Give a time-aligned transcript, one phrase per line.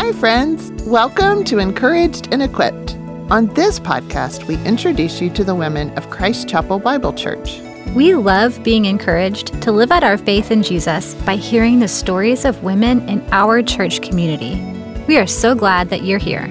[0.00, 0.70] Hi, friends.
[0.84, 2.94] Welcome to Encouraged and Equipped.
[3.32, 7.58] On this podcast, we introduce you to the women of Christ Chapel Bible Church.
[7.96, 12.44] We love being encouraged to live out our faith in Jesus by hearing the stories
[12.44, 14.62] of women in our church community.
[15.08, 16.46] We are so glad that you're here.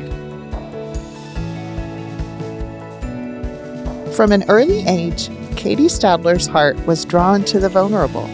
[4.11, 8.29] From an early age, Katie Stadler's heart was drawn to the vulnerable.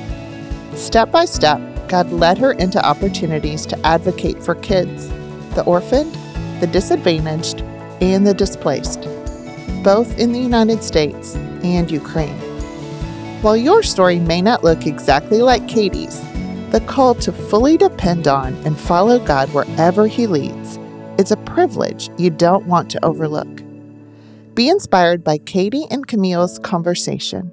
[0.75, 5.09] Step by step, God led her into opportunities to advocate for kids,
[5.55, 6.13] the orphaned,
[6.59, 7.61] the disadvantaged,
[8.01, 9.01] and the displaced,
[9.83, 12.37] both in the United States and Ukraine.
[13.41, 16.21] While your story may not look exactly like Katie's,
[16.71, 20.79] the call to fully depend on and follow God wherever He leads
[21.17, 23.61] is a privilege you don't want to overlook.
[24.55, 27.51] Be inspired by Katie and Camille's conversation.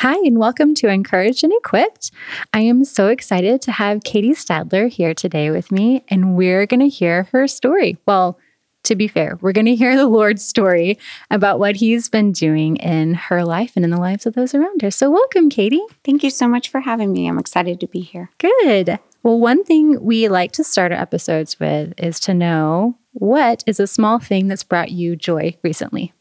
[0.00, 2.10] Hi, and welcome to Encouraged and Equipped.
[2.52, 6.80] I am so excited to have Katie Stadler here today with me, and we're going
[6.80, 7.96] to hear her story.
[8.04, 8.38] Well,
[8.82, 10.98] to be fair, we're going to hear the Lord's story
[11.30, 14.82] about what He's been doing in her life and in the lives of those around
[14.82, 14.90] her.
[14.90, 15.80] So, welcome, Katie.
[16.04, 17.26] Thank you so much for having me.
[17.26, 18.30] I'm excited to be here.
[18.36, 18.98] Good.
[19.22, 23.80] Well, one thing we like to start our episodes with is to know what is
[23.80, 26.12] a small thing that's brought you joy recently?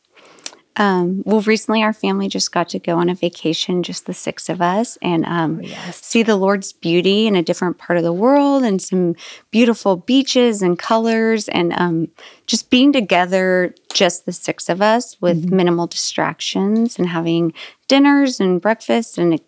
[0.77, 4.49] Um, well, recently our family just got to go on a vacation, just the six
[4.49, 6.01] of us, and um, oh, yes.
[6.01, 9.15] see the Lord's beauty in a different part of the world and some
[9.51, 12.09] beautiful beaches and colors, and um,
[12.45, 15.55] just being together, just the six of us with mm-hmm.
[15.55, 17.53] minimal distractions and having
[17.87, 19.39] dinners and breakfast and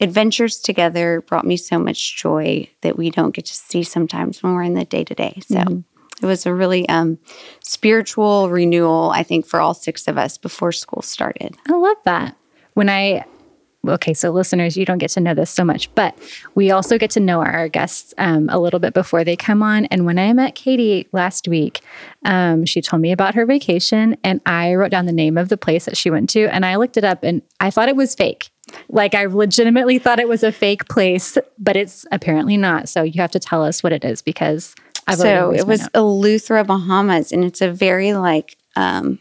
[0.00, 4.54] adventures together brought me so much joy that we don't get to see sometimes when
[4.54, 5.40] we're in the day to day.
[5.46, 5.56] So.
[5.56, 5.80] Mm-hmm.
[6.22, 7.18] It was a really um,
[7.62, 11.56] spiritual renewal, I think, for all six of us before school started.
[11.68, 12.36] I love that.
[12.74, 13.24] When I
[13.88, 16.16] okay, so listeners, you don't get to know this so much, but
[16.54, 19.86] we also get to know our guests um, a little bit before they come on.
[19.86, 21.80] And when I met Katie last week,
[22.24, 25.56] um, she told me about her vacation, and I wrote down the name of the
[25.56, 28.14] place that she went to, and I looked it up, and I thought it was
[28.14, 28.50] fake.
[28.88, 32.88] Like I legitimately thought it was a fake place, but it's apparently not.
[32.88, 34.74] So you have to tell us what it is because
[35.10, 39.18] I've so it was Eleuthera, Bahamas, and it's a very like um,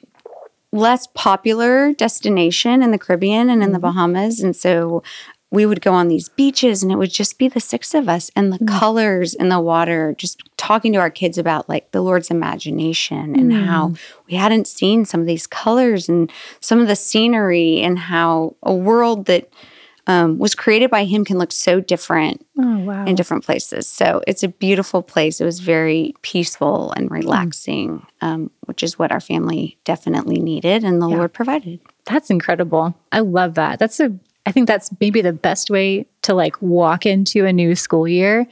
[0.72, 3.74] less popular destination in the Caribbean and in mm-hmm.
[3.74, 5.04] the Bahamas, and so
[5.52, 8.30] we would go on these beaches and it would just be the six of us
[8.36, 8.68] and the mm.
[8.68, 13.52] colors in the water just talking to our kids about like the lord's imagination and
[13.52, 13.66] mm.
[13.66, 13.94] how
[14.28, 18.74] we hadn't seen some of these colors and some of the scenery and how a
[18.74, 19.50] world that
[20.10, 23.06] um, was created by him can look so different oh, wow.
[23.06, 23.88] in different places.
[23.88, 25.40] So it's a beautiful place.
[25.40, 31.00] It was very peaceful and relaxing, um, which is what our family definitely needed, and
[31.00, 31.18] the yeah.
[31.18, 31.80] Lord provided.
[32.06, 32.96] That's incredible.
[33.12, 33.78] I love that.
[33.78, 34.12] That's a.
[34.48, 38.48] I think that's maybe the best way to like walk into a new school year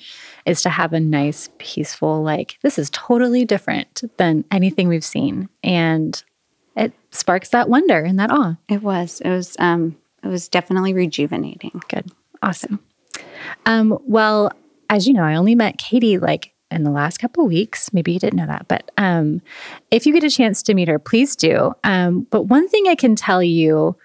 [0.45, 5.49] is to have a nice, peaceful, like, this is totally different than anything we've seen.
[5.63, 6.23] And
[6.75, 8.57] it sparks that wonder and that awe.
[8.69, 9.21] It was.
[9.21, 11.81] It was um it was definitely rejuvenating.
[11.87, 12.11] Good.
[12.41, 12.79] Awesome.
[13.65, 14.51] Um, well,
[14.89, 17.93] as you know, I only met Katie like in the last couple weeks.
[17.93, 19.41] Maybe you didn't know that, but um,
[19.91, 21.73] if you get a chance to meet her, please do.
[21.83, 23.95] Um, but one thing I can tell you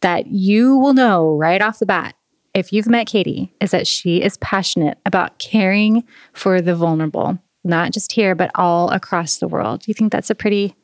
[0.00, 2.14] that you will know right off the bat
[2.54, 7.92] if you've met Katie is that she is passionate about caring for the vulnerable, not
[7.92, 9.80] just here, but all across the world.
[9.80, 10.74] Do you think that's a pretty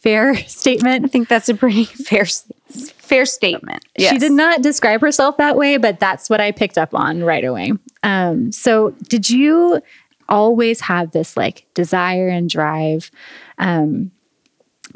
[0.00, 1.04] fair statement?
[1.04, 2.26] I think that's a pretty fair
[2.70, 3.84] fair statement.
[3.96, 4.12] Yes.
[4.12, 7.44] She did not describe herself that way, but that's what I picked up on right
[7.44, 7.72] away.
[8.02, 9.80] Um, so, did you
[10.28, 13.10] always have this like desire and drive
[13.58, 14.12] um,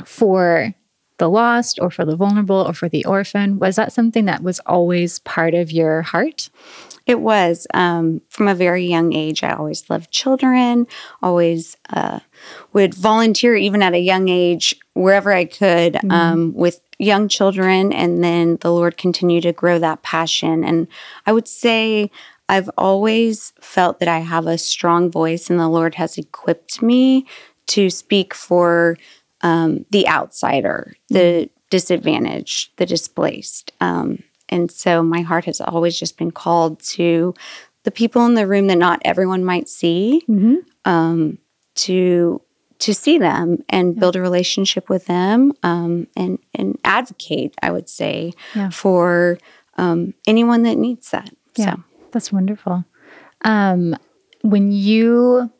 [0.04, 0.72] for
[1.18, 3.58] the lost or for the vulnerable or for the orphan?
[3.58, 6.50] Was that something that was always part of your heart?
[7.06, 7.66] It was.
[7.74, 10.86] Um, from a very young age, I always loved children,
[11.22, 12.20] always uh,
[12.74, 16.10] would volunteer, even at a young age, wherever I could, mm-hmm.
[16.10, 17.92] um, with young children.
[17.92, 20.64] And then the Lord continued to grow that passion.
[20.64, 20.88] And
[21.24, 22.10] I would say,
[22.48, 27.26] I've always felt that I have a strong voice, and the Lord has equipped me
[27.68, 28.98] to speak for
[29.40, 31.54] um, the outsider, the mm-hmm.
[31.70, 33.72] disadvantaged, the displaced.
[33.80, 37.34] Um, and so my heart has always just been called to
[37.84, 40.56] the people in the room that not everyone might see, mm-hmm.
[40.84, 41.38] um,
[41.76, 42.40] to
[42.84, 44.00] to see them and yeah.
[44.00, 47.54] build a relationship with them, um, and and advocate.
[47.62, 48.70] I would say yeah.
[48.70, 49.38] for
[49.76, 51.30] um, anyone that needs that.
[51.56, 51.84] Yeah, so.
[52.12, 52.84] that's wonderful.
[53.42, 53.96] Um,
[54.42, 55.50] when you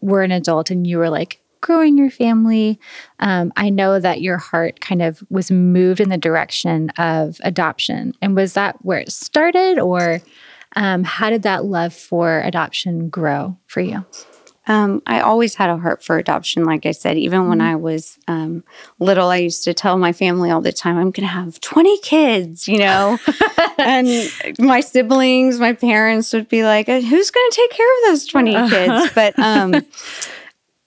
[0.00, 2.78] were an adult and you were like growing your family.
[3.18, 8.14] Um, I know that your heart kind of was moved in the direction of adoption.
[8.22, 10.20] And was that where it started, or
[10.76, 14.04] um, how did that love for adoption grow for you?
[14.66, 16.64] Um, I always had a heart for adoption.
[16.64, 17.48] Like I said, even mm-hmm.
[17.50, 18.64] when I was um,
[18.98, 21.98] little, I used to tell my family all the time, I'm going to have 20
[22.00, 23.18] kids, you know?
[23.78, 24.08] and
[24.58, 28.26] my siblings, my parents would be like, uh, who's going to take care of those
[28.26, 29.12] 20 kids?
[29.14, 29.86] But um,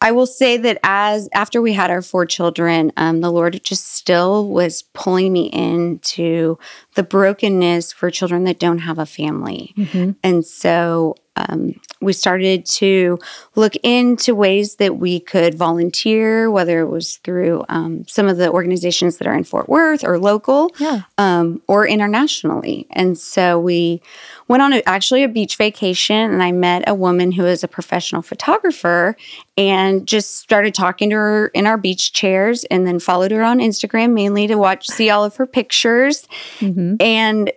[0.01, 3.93] I will say that as after we had our four children, um, the Lord just
[3.93, 6.57] still was pulling me into
[6.95, 9.73] the brokenness for children that don't have a family.
[9.77, 10.11] Mm-hmm.
[10.23, 13.19] And so um, we started to
[13.55, 18.49] look into ways that we could volunteer, whether it was through um, some of the
[18.49, 21.01] organizations that are in Fort Worth or local yeah.
[21.17, 22.87] um, or internationally.
[22.91, 24.01] And so we
[24.47, 27.67] went on a, actually a beach vacation and I met a woman who is a
[27.67, 29.15] professional photographer
[29.57, 33.59] and just started talking to her in our beach chairs and then followed her on
[33.59, 36.27] Instagram mainly to watch, see all of her pictures.
[36.59, 36.95] Mm-hmm.
[37.01, 37.51] And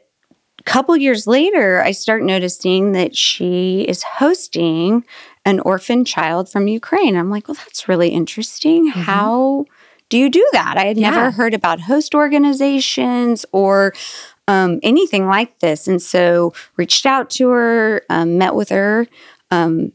[0.63, 5.05] couple years later, I start noticing that she is hosting
[5.45, 7.17] an orphan child from Ukraine.
[7.17, 8.91] I'm like, well, that's really interesting.
[8.91, 9.01] Mm-hmm.
[9.01, 9.65] How
[10.09, 10.77] do you do that?
[10.77, 11.11] I had yeah.
[11.11, 13.95] never heard about host organizations or
[14.47, 15.89] um, anything like this.
[15.89, 19.07] And so reached out to her, um, met with her.
[19.51, 19.93] Um,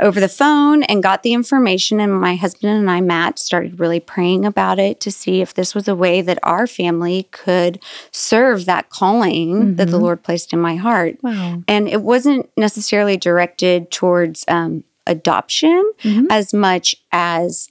[0.00, 2.00] over the phone and got the information.
[2.00, 5.74] And my husband and I, Matt, started really praying about it to see if this
[5.74, 9.74] was a way that our family could serve that calling mm-hmm.
[9.76, 10.02] that the mm-hmm.
[10.02, 11.18] Lord placed in my heart.
[11.22, 11.62] Wow.
[11.68, 16.26] And it wasn't necessarily directed towards um, adoption mm-hmm.
[16.30, 17.70] as much as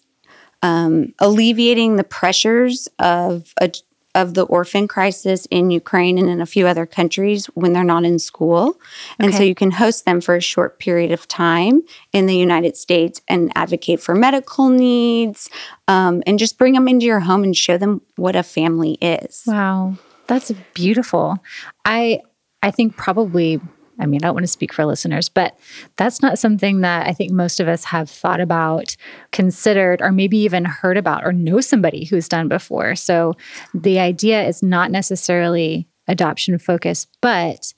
[0.61, 3.71] um, alleviating the pressures of a,
[4.15, 8.05] of the orphan crisis in Ukraine and in a few other countries when they're not
[8.05, 8.69] in school.
[8.69, 8.77] Okay.
[9.19, 11.81] And so you can host them for a short period of time
[12.11, 15.49] in the United States and advocate for medical needs
[15.87, 19.43] um, and just bring them into your home and show them what a family is.
[19.47, 19.95] Wow.
[20.27, 21.37] That's beautiful.
[21.85, 22.21] I
[22.61, 23.59] I think probably
[24.03, 25.57] I mean, I don't want to speak for listeners, but
[25.95, 28.95] that's not something that I think most of us have thought about,
[29.31, 32.95] considered, or maybe even heard about or know somebody who's done before.
[32.95, 33.33] So
[33.73, 37.73] the idea is not necessarily adoption focused, but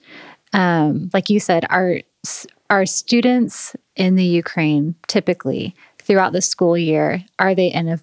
[0.54, 2.00] um, like you said, our
[2.72, 8.00] our students in the Ukraine typically throughout the school year are they in a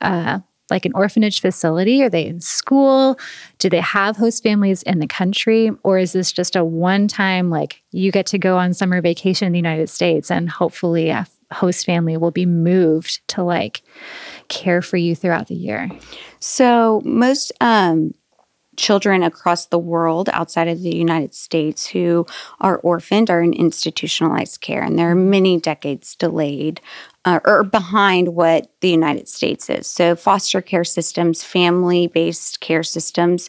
[0.00, 0.38] uh,
[0.70, 2.02] like an orphanage facility?
[2.02, 3.18] Are they in school?
[3.58, 5.70] Do they have host families in the country?
[5.82, 9.46] Or is this just a one time, like you get to go on summer vacation
[9.46, 13.82] in the United States and hopefully a host family will be moved to like
[14.48, 15.90] care for you throughout the year?
[16.40, 18.12] So, most um,
[18.78, 22.24] children across the world outside of the United States who
[22.60, 26.80] are orphaned are in institutionalized care, and there are many decades delayed
[27.24, 29.86] uh, or behind what the United States is.
[29.86, 33.48] So, foster care systems, family based care systems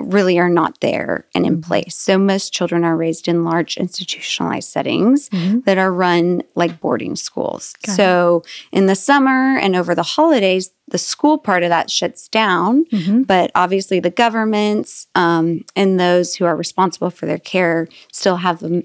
[0.00, 1.68] really are not there and in mm-hmm.
[1.68, 1.96] place.
[1.96, 5.60] So most children are raised in large institutionalized settings mm-hmm.
[5.60, 7.74] that are run like boarding schools.
[7.86, 8.78] Got so it.
[8.78, 13.22] in the summer and over the holidays, the school part of that shuts down, mm-hmm.
[13.22, 18.62] but obviously the governments um, and those who are responsible for their care still have
[18.62, 18.82] a,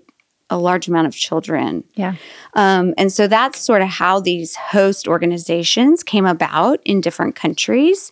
[0.49, 1.83] a large amount of children.
[1.95, 2.15] Yeah.
[2.53, 8.11] Um, and so that's sort of how these host organizations came about in different countries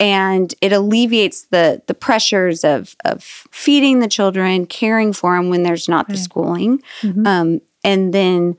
[0.00, 5.62] and it alleviates the the pressures of of feeding the children, caring for them when
[5.62, 7.26] there's not the schooling, mm-hmm.
[7.26, 8.56] um, and then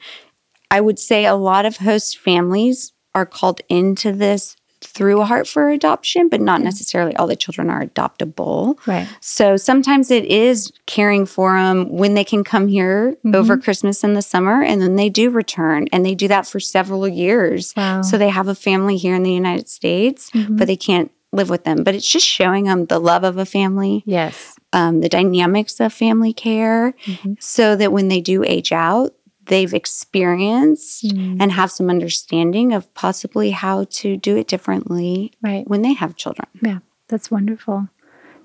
[0.70, 4.56] I would say a lot of host families are called into this
[5.00, 8.78] through a heart for adoption, but not necessarily all the children are adoptable.
[8.86, 9.08] Right.
[9.22, 13.34] So sometimes it is caring for them when they can come here mm-hmm.
[13.34, 16.60] over Christmas and the summer, and then they do return, and they do that for
[16.60, 17.74] several years.
[17.78, 18.02] Wow.
[18.02, 20.58] So they have a family here in the United States, mm-hmm.
[20.58, 23.46] but they can't live with them, but it's just showing them the love of a
[23.46, 24.04] family.
[24.06, 24.58] Yes.
[24.74, 27.34] Um, the dynamics of family care mm-hmm.
[27.40, 29.16] so that when they do age out,
[29.50, 31.42] they've experienced mm-hmm.
[31.42, 35.68] and have some understanding of possibly how to do it differently right.
[35.68, 36.48] when they have children.
[36.62, 36.80] Yeah,
[37.10, 37.90] that's wonderful.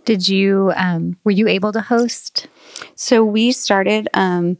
[0.04, 2.46] Did you, um, were you able to host?
[2.94, 4.58] So we started um,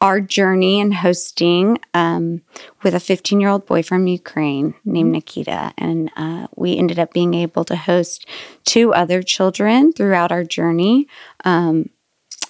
[0.00, 2.42] our journey in hosting um,
[2.82, 5.12] with a 15 year old boy from Ukraine named mm-hmm.
[5.12, 5.72] Nikita.
[5.76, 8.26] And uh, we ended up being able to host
[8.64, 11.08] two other children throughout our journey.
[11.44, 11.90] Um,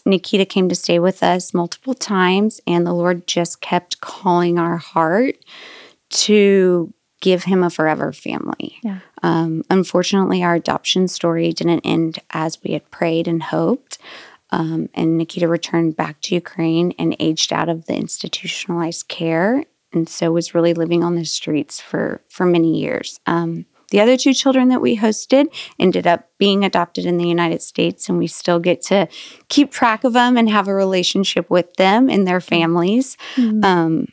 [0.06, 4.76] Nikita came to stay with us multiple times, and the Lord just kept calling our
[4.76, 5.36] heart
[6.08, 8.76] to give him a forever family.
[8.82, 9.00] Yeah.
[9.22, 13.98] Um, unfortunately, our adoption story didn't end as we had prayed and hoped.
[14.50, 20.08] Um, and Nikita returned back to Ukraine and aged out of the institutionalized care, and
[20.08, 23.18] so was really living on the streets for for many years.
[23.26, 25.46] Um, the other two children that we hosted
[25.78, 29.08] ended up being adopted in the United States, and we still get to
[29.48, 33.16] keep track of them and have a relationship with them and their families.
[33.36, 33.64] Mm-hmm.
[33.64, 34.08] Um,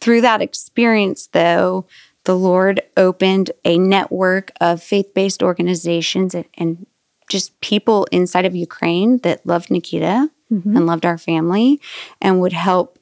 [0.00, 1.86] through that experience, though,
[2.24, 6.86] the Lord opened a network of faith based organizations and, and,
[7.30, 10.76] just people inside of Ukraine that loved Nikita mm-hmm.
[10.76, 11.80] and loved our family
[12.20, 12.98] and would help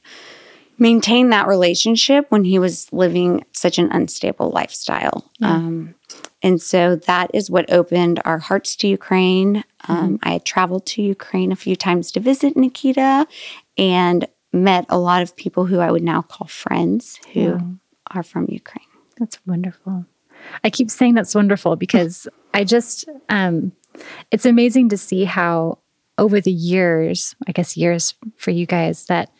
[0.78, 5.30] maintain that relationship when he was living such an unstable lifestyle.
[5.38, 5.54] Yeah.
[5.54, 5.94] Um,
[6.42, 9.64] and so that is what opened our hearts to Ukraine.
[9.88, 10.28] Um, mm-hmm.
[10.28, 13.26] I had traveled to Ukraine a few times to visit Nikita
[13.78, 17.60] and met a lot of people who I would now call friends who yeah.
[18.10, 18.86] are from Ukraine.
[19.18, 20.06] That's wonderful.
[20.64, 23.72] I keep saying that's wonderful because I just, um,
[24.30, 25.78] it's amazing to see how
[26.18, 29.30] over the years, I guess years for you guys, that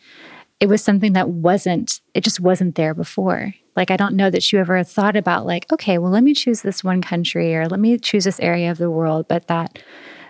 [0.63, 3.53] it was something that wasn't, it just wasn't there before.
[3.75, 6.61] Like, I don't know that you ever thought about, like, okay, well, let me choose
[6.61, 9.83] this one country or let me choose this area of the world, but that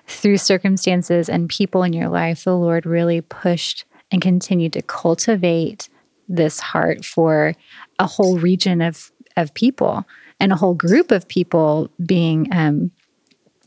[0.08, 5.88] through circumstances and people in your life, the Lord really pushed and continued to cultivate
[6.28, 7.54] this heart for
[8.00, 10.04] a whole region of, of people
[10.40, 12.90] and a whole group of people being um,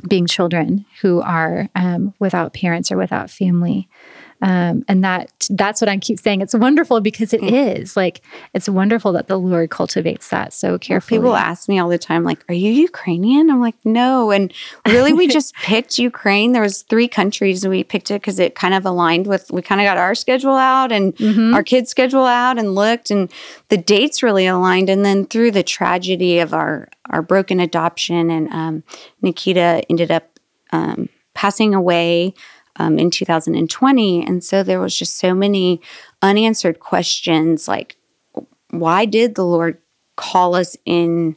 [0.09, 3.89] being children who are um, without parents or without family.
[4.43, 6.43] Um, and that that's what I keep saying.
[6.43, 7.79] It's wonderful because it mm.
[7.79, 8.21] is like
[8.53, 11.19] it's wonderful that the Lord cultivates that so carefully.
[11.19, 14.53] People ask me all the time, like, "Are you Ukrainian?" I'm like, "No." And
[14.87, 16.53] really, we just picked Ukraine.
[16.53, 19.51] There was three countries, and we picked it because it kind of aligned with.
[19.51, 21.55] We kind of got our schedule out and mm-hmm.
[21.55, 23.33] our kids' schedule out, and looked, and
[23.69, 24.91] the dates really aligned.
[24.91, 28.83] And then through the tragedy of our our broken adoption, and um,
[29.23, 30.39] Nikita ended up
[30.73, 32.35] um, passing away
[32.79, 34.27] um, in 2020.
[34.27, 35.81] And so there was just so many
[36.23, 37.97] unanswered questions like,
[38.71, 39.79] why did the Lord
[40.17, 41.37] call us in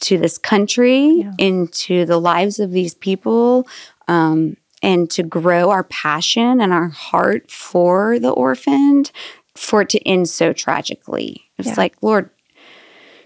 [0.00, 1.32] to this country, yeah.
[1.38, 3.66] into the lives of these people,
[4.08, 9.10] um, and to grow our passion and our heart for the orphaned,
[9.54, 11.50] for it to end so tragically?
[11.56, 11.74] It's yeah.
[11.76, 12.30] like, Lord,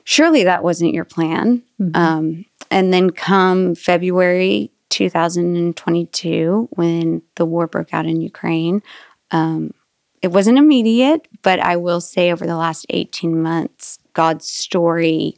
[0.04, 1.62] surely that wasn't your plan.
[1.80, 1.97] Mm-hmm.
[1.97, 8.82] Um, and then come February 2022 when the war broke out in Ukraine.
[9.30, 9.73] Um,
[10.20, 15.37] it wasn't immediate, but I will say over the last 18 months, God's story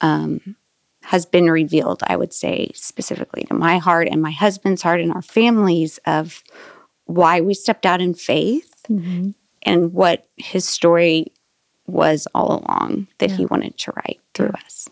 [0.00, 0.54] um,
[1.02, 5.12] has been revealed, I would say, specifically to my heart and my husband's heart and
[5.12, 6.44] our families of
[7.06, 9.30] why we stepped out in faith mm-hmm.
[9.62, 11.32] and what his story
[11.86, 13.36] was all along that yeah.
[13.36, 14.64] he wanted to write through yeah.
[14.64, 14.88] us.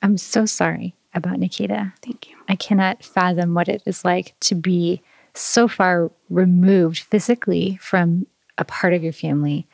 [0.00, 1.92] I'm so sorry about Nikita.
[2.02, 2.36] Thank you.
[2.48, 5.02] I cannot fathom what it is like to be
[5.34, 8.26] so far removed physically from
[8.58, 9.66] a part of your family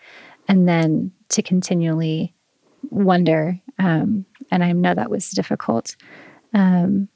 [0.47, 2.35] and then to continually
[2.91, 3.61] wonder.
[3.79, 5.97] Um, and I know that was difficult.
[6.55, 7.09] Um,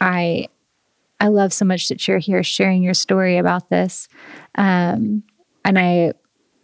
[0.00, 0.48] I
[1.20, 4.08] I love so much that you're here sharing your story about this.
[4.56, 5.22] Um,
[5.64, 6.12] and I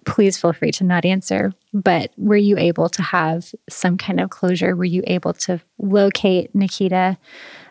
[0.08, 1.52] please feel free to not answer.
[1.72, 4.74] But were you able to have some kind of closure?
[4.74, 7.18] Were you able to locate Nikita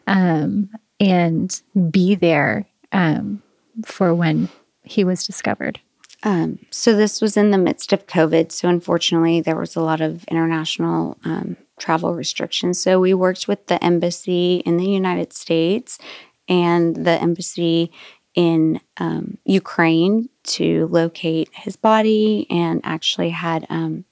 [0.06, 3.42] um, and be there um,
[3.84, 4.50] for when
[4.84, 5.80] he was discovered?
[6.24, 8.52] Um, so this was in the midst of COVID.
[8.52, 12.80] So unfortunately, there was a lot of international um, travel restrictions.
[12.80, 16.00] So we worked with the embassy in the United States
[16.48, 17.92] and the embassy
[18.38, 24.06] in um, Ukraine to locate his body and actually had um,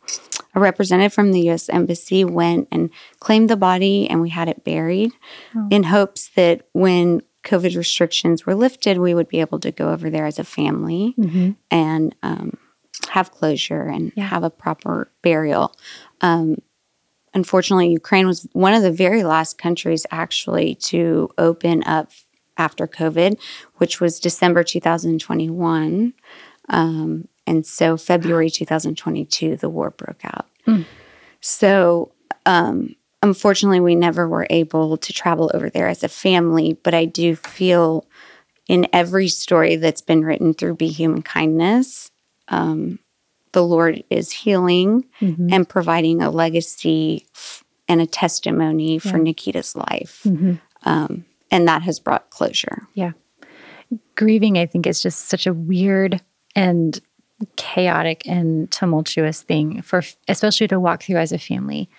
[0.56, 2.90] a representative from the US Embassy went and
[3.20, 5.12] claimed the body and we had it buried
[5.56, 5.68] oh.
[5.70, 10.10] in hopes that when COVID restrictions were lifted, we would be able to go over
[10.10, 11.52] there as a family mm-hmm.
[11.70, 12.58] and um,
[13.10, 14.26] have closure and yeah.
[14.26, 15.72] have a proper burial.
[16.22, 16.56] Um,
[17.36, 22.10] unfortunately, Ukraine was one of the very last countries actually to open up
[22.58, 23.40] after COVID,
[23.76, 26.14] which was December 2021.
[26.70, 30.48] Um, and so February 2022, the war broke out.
[30.68, 30.86] Mm.
[31.42, 32.12] So,
[32.46, 37.06] um, unfortunately, we never were able to travel over there as a family, but I
[37.06, 38.08] do feel
[38.68, 42.10] in every story that's been written through Be Human Kindness,
[42.48, 43.00] um,
[43.52, 45.48] the Lord is healing mm-hmm.
[45.52, 50.24] and providing a legacy f- and a testimony for Nikita's life.
[50.26, 50.56] Mm-hmm.
[50.84, 52.88] Um, and that has brought closure.
[52.94, 53.12] Yeah.
[54.16, 56.22] Grieving, I think, is just such a weird
[56.56, 57.00] and
[57.58, 61.90] chaotic and tumultuous thing for especially to walk through as a family.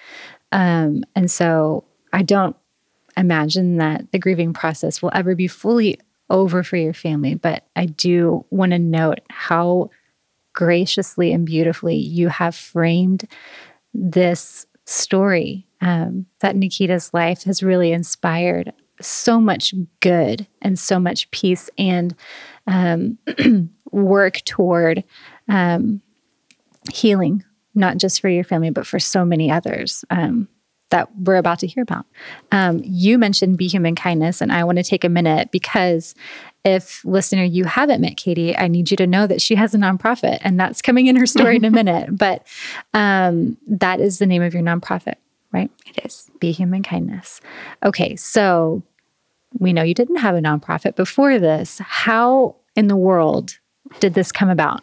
[0.52, 2.56] Um, and so I don't
[3.16, 5.98] imagine that the grieving process will ever be fully
[6.30, 9.90] over for your family, but I do want to note how
[10.54, 13.28] graciously and beautifully you have framed
[13.92, 21.30] this story um, that Nikita's life has really inspired so much good and so much
[21.30, 22.14] peace and
[22.66, 23.18] um,
[23.90, 25.04] work toward
[25.48, 26.00] um,
[26.92, 30.04] healing, not just for your family, but for so many others.
[30.10, 30.48] Um,
[30.90, 32.06] that we're about to hear about.
[32.52, 36.14] Um, you mentioned Be Human Kindness, and I want to take a minute because
[36.64, 39.78] if listener you haven't met Katie, I need you to know that she has a
[39.78, 42.16] nonprofit, and that's coming in her story in a minute.
[42.16, 42.46] But
[42.94, 45.14] um, that is the name of your nonprofit,
[45.52, 45.70] right?
[45.86, 46.30] It is.
[46.40, 47.40] Be Human Kindness.
[47.84, 48.82] Okay, so
[49.58, 51.78] we know you didn't have a nonprofit before this.
[51.78, 53.58] How in the world
[54.00, 54.82] did this come about?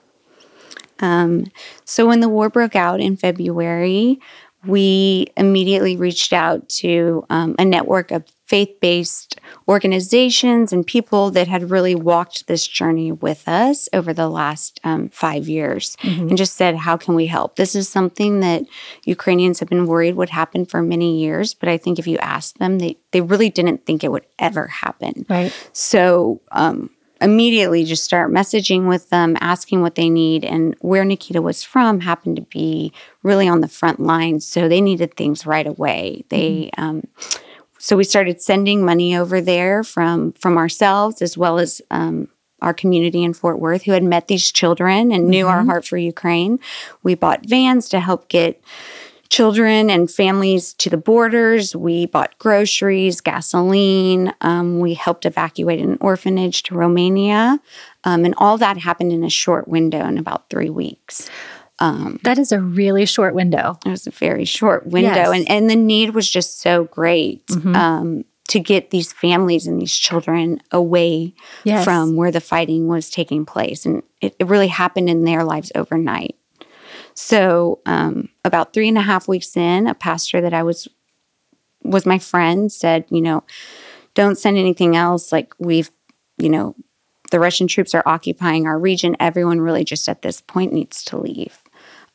[0.99, 1.45] Um,
[1.85, 4.19] so when the war broke out in February,
[4.65, 11.47] we immediately reached out to um, a network of faith based organizations and people that
[11.47, 16.29] had really walked this journey with us over the last um, five years mm-hmm.
[16.29, 17.55] and just said, How can we help?
[17.55, 18.63] This is something that
[19.05, 22.57] Ukrainians have been worried would happen for many years, but I think if you ask
[22.57, 25.25] them, they, they really didn't think it would ever happen.
[25.29, 25.53] Right.
[25.71, 26.89] So, um,
[27.23, 30.43] immediately just start messaging with them, asking what they need.
[30.43, 34.45] And where Nikita was from happened to be really on the front lines.
[34.45, 36.25] So they needed things right away.
[36.29, 36.83] They, mm-hmm.
[36.83, 37.07] um,
[37.79, 42.29] so we started sending money over there from from ourselves as well as um,
[42.61, 45.53] our community in Fort Worth who had met these children and knew mm-hmm.
[45.53, 46.59] our heart for Ukraine.
[47.03, 48.63] We bought vans to help get
[49.33, 51.75] children and families to the borders.
[51.75, 54.31] We bought groceries, gasoline.
[54.41, 57.59] Um, we helped evacuate an orphanage to Romania.
[58.03, 61.31] Um, and all that happened in a short window in about three weeks.
[61.79, 63.79] Um, that is a really short window.
[63.83, 65.09] It was a very short window.
[65.09, 65.35] Yes.
[65.35, 67.43] And, and the need was just so great.
[67.47, 67.75] Mm-hmm.
[67.75, 71.83] Um, to get these families and these children away yes.
[71.83, 73.85] from where the fighting was taking place.
[73.85, 76.35] And it, it really happened in their lives overnight.
[77.15, 80.87] So, um, about three and a half weeks in, a pastor that I was
[81.83, 83.43] was my friend said, you know,
[84.13, 85.31] don't send anything else.
[85.31, 85.91] Like we've,
[86.37, 86.75] you know,
[87.31, 89.17] the Russian troops are occupying our region.
[89.19, 91.61] Everyone really just at this point needs to leave.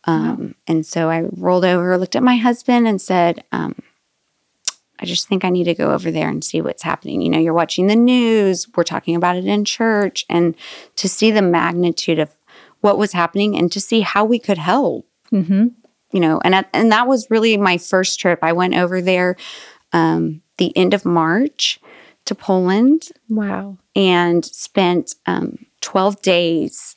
[0.05, 0.55] Um, wow.
[0.67, 3.75] And so I rolled over, looked at my husband, and said, um,
[5.01, 7.23] I just think I need to go over there and see what's happening.
[7.23, 10.55] You know, you're watching the news, we're talking about it in church, and
[10.97, 12.35] to see the magnitude of
[12.81, 15.07] what was happening and to see how we could help.
[15.33, 15.69] Mm-hmm.
[16.13, 18.39] You know, and at, and that was really my first trip.
[18.43, 19.37] I went over there
[19.93, 21.81] um, the end of March
[22.25, 23.09] to Poland.
[23.29, 23.77] Wow!
[23.95, 26.97] And spent um, twelve days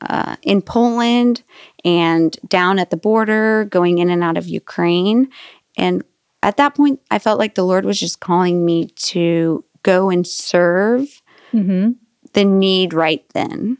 [0.00, 1.42] uh, in Poland
[1.84, 5.28] and down at the border, going in and out of Ukraine.
[5.76, 6.04] And
[6.42, 10.26] at that point, I felt like the Lord was just calling me to go and
[10.26, 11.20] serve
[11.52, 11.92] mm-hmm.
[12.32, 13.78] the need right then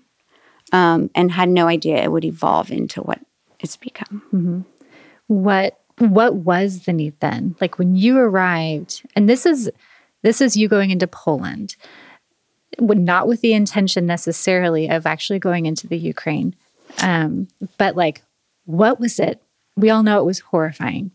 [0.72, 3.20] um, and had no idea it would evolve into what
[3.60, 4.22] it's become.
[4.32, 4.60] Mm-hmm.
[5.28, 7.54] What what was the need then?
[7.60, 9.70] Like when you arrived, and this is
[10.22, 11.76] this is you going into Poland,
[12.80, 16.56] not with the intention necessarily of actually going into the Ukraine,
[17.02, 18.22] um, but like
[18.64, 19.42] what was it?
[19.76, 21.12] We all know it was horrifying.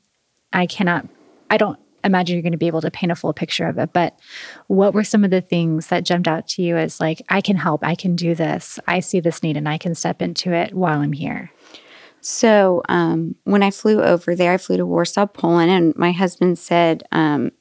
[0.53, 1.07] I cannot.
[1.49, 3.93] I don't imagine you're going to be able to paint a full picture of it.
[3.93, 4.17] But
[4.65, 7.57] what were some of the things that jumped out to you as like, I can
[7.57, 10.73] help, I can do this, I see this need, and I can step into it
[10.73, 11.51] while I'm here?
[12.21, 16.57] So um, when I flew over there, I flew to Warsaw, Poland, and my husband
[16.57, 17.51] said, um,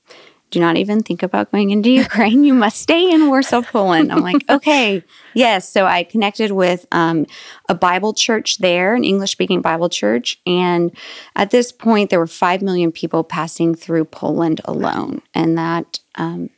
[0.56, 2.42] do not even think about going into Ukraine.
[2.42, 4.10] You must stay in Warsaw, Poland.
[4.10, 5.68] I'm like, okay, yes.
[5.68, 7.26] So I connected with um,
[7.68, 10.40] a Bible church there, an English speaking Bible church.
[10.46, 10.96] And
[11.34, 15.20] at this point, there were 5 million people passing through Poland alone.
[15.34, 16.48] And that um,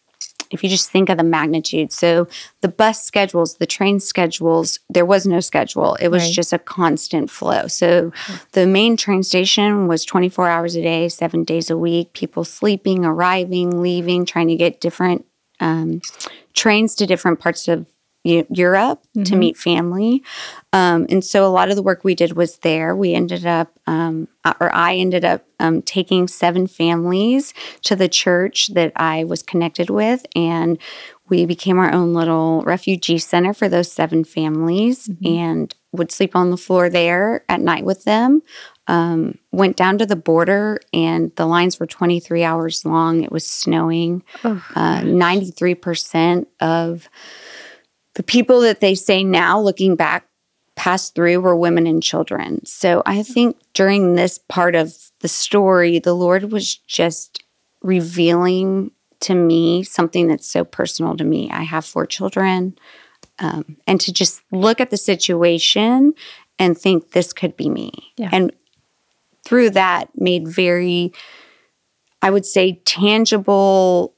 [0.51, 1.93] if you just think of the magnitude.
[1.93, 2.29] So
[2.61, 5.95] the bus schedules, the train schedules, there was no schedule.
[5.97, 6.33] It was right.
[6.33, 7.67] just a constant flow.
[7.67, 8.13] So
[8.53, 13.05] the main train station was 24 hours a day, seven days a week, people sleeping,
[13.05, 15.25] arriving, leaving, trying to get different
[15.61, 16.01] um,
[16.55, 17.87] trains to different parts of
[18.51, 19.23] Europe mm-hmm.
[19.25, 20.23] to meet family.
[20.73, 22.95] Um, and so a lot of the work we did was there.
[22.95, 28.09] We ended up, um, uh, or I ended up um, taking seven families to the
[28.09, 30.27] church that I was connected with.
[30.37, 30.79] And
[31.29, 35.27] we became our own little refugee center for those seven families mm-hmm.
[35.27, 38.43] and would sleep on the floor there at night with them.
[38.87, 43.23] Um, went down to the border and the lines were 23 hours long.
[43.23, 44.23] It was snowing.
[44.45, 47.09] Oh, uh, 93% of
[48.15, 50.27] the people that they say now, looking back,
[50.77, 52.65] passed through were women and children.
[52.65, 57.43] So I think during this part of the story, the Lord was just
[57.83, 61.51] revealing to me something that's so personal to me.
[61.51, 62.79] I have four children.
[63.41, 66.15] Um, and to just look at the situation
[66.59, 67.93] and think this could be me.
[68.17, 68.31] Yeah.
[68.33, 68.53] And
[69.45, 71.13] through that, made very
[72.23, 74.15] I would say, tangible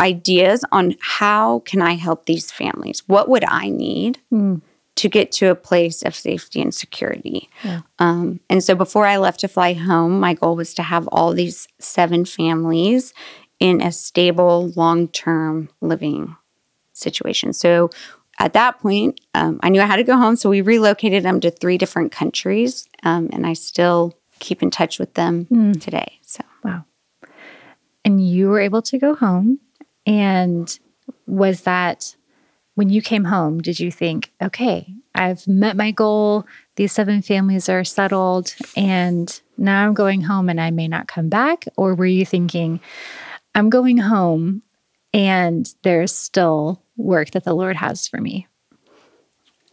[0.00, 3.02] ideas on how can I help these families?
[3.06, 4.18] What would I need
[4.96, 7.48] to get to a place of safety and security?
[7.98, 11.32] Um, and so before I left to fly home, my goal was to have all
[11.32, 13.12] these seven families
[13.60, 16.36] in a stable, long term living
[16.92, 17.52] situation.
[17.52, 17.90] So
[18.38, 20.36] at that point, um, I knew I had to go home.
[20.36, 22.88] So we relocated them to three different countries.
[23.04, 25.46] Um, and I still keep in touch with them
[25.78, 26.18] today.
[26.22, 26.84] So Wow.
[28.04, 29.60] And you were able to go home.
[30.06, 30.78] And
[31.26, 32.16] was that
[32.74, 36.44] when you came home, did you think, okay, I've met my goal,
[36.76, 41.28] these seven families are settled, and now I'm going home and I may not come
[41.28, 41.66] back?
[41.76, 42.80] Or were you thinking,
[43.54, 44.62] I'm going home
[45.12, 48.48] and there's still work that the Lord has for me?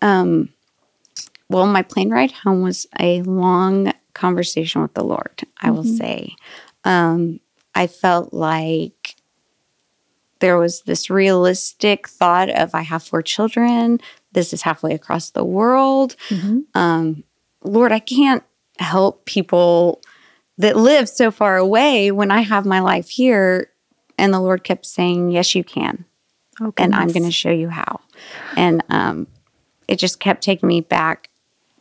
[0.01, 0.49] Um,
[1.49, 6.35] well, my plane ride home was a long conversation with the Lord, I will say.
[6.83, 7.39] Um,
[7.73, 9.15] I felt like
[10.41, 14.01] there was this realistic thought of I have four children.
[14.33, 16.15] This is halfway across the world.
[16.75, 17.23] Um,
[17.63, 18.43] Lord, I can't
[18.79, 20.01] help people
[20.57, 23.71] that live so far away when I have my life here.
[24.17, 26.05] And the Lord kept saying, Yes, you can
[26.61, 28.01] Oh, and I'm going to show you how.
[28.55, 29.27] And um,
[29.87, 31.29] it just kept taking me back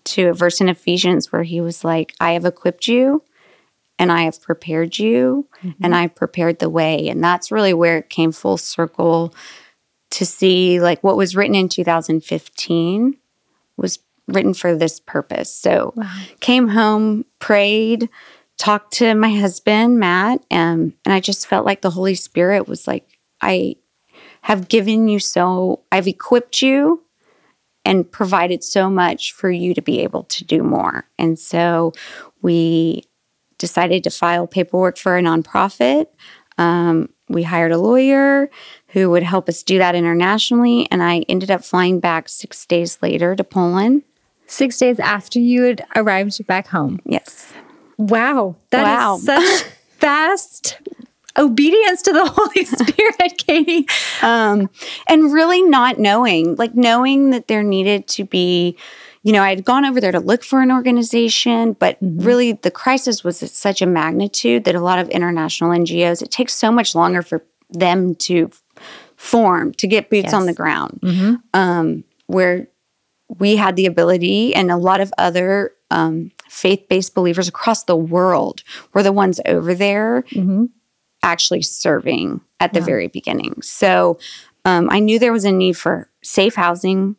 [0.05, 3.23] to a verse in Ephesians where he was like, I have equipped you
[4.01, 5.47] and I have prepared you
[5.83, 7.09] and I've prepared the way.
[7.09, 9.35] And that's really where it came full circle
[10.13, 13.19] to see like what was written in 2015
[13.77, 15.55] was written for this purpose.
[15.55, 15.93] So
[16.41, 18.09] came home, prayed,
[18.57, 22.87] talked to my husband, Matt, um, and I just felt like the Holy Spirit was
[22.87, 23.07] like,
[23.43, 23.77] I
[24.43, 27.05] have given you so, I've equipped you
[27.85, 31.07] and provided so much for you to be able to do more.
[31.19, 31.93] And so
[32.41, 33.05] we
[33.61, 36.07] decided to file paperwork for a nonprofit.
[36.59, 38.51] Um, we hired a lawyer
[38.89, 40.89] who would help us do that internationally.
[40.91, 44.03] And I ended up flying back six days later to Poland.
[44.47, 46.99] Six days after you had arrived back home.
[47.05, 47.55] Yes.
[47.99, 48.57] Wow.
[48.71, 49.17] that is Wow.
[49.19, 49.63] such
[49.99, 50.79] fast
[51.39, 53.87] obedience to the Holy Spirit, Katie.
[54.23, 54.69] um,
[55.09, 58.77] and really not knowing, like knowing that there needed to be,
[59.23, 62.71] you know, I had gone over there to look for an organization, but really the
[62.71, 66.73] crisis was at such a magnitude that a lot of international NGOs, it takes so
[66.73, 68.51] much longer for them to
[69.17, 71.01] form, to get boots on the ground.
[71.53, 72.69] Um, where
[73.39, 77.97] we had the ability, and a lot of other um, faith based believers across the
[77.97, 78.63] world
[78.95, 80.25] were the ones over there
[81.23, 83.61] actually serving at the very beginning.
[83.63, 84.19] So
[84.65, 87.17] um, I knew there was a need for safe housing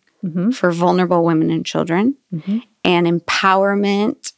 [0.54, 2.16] for vulnerable women and children
[2.84, 4.34] and empowerment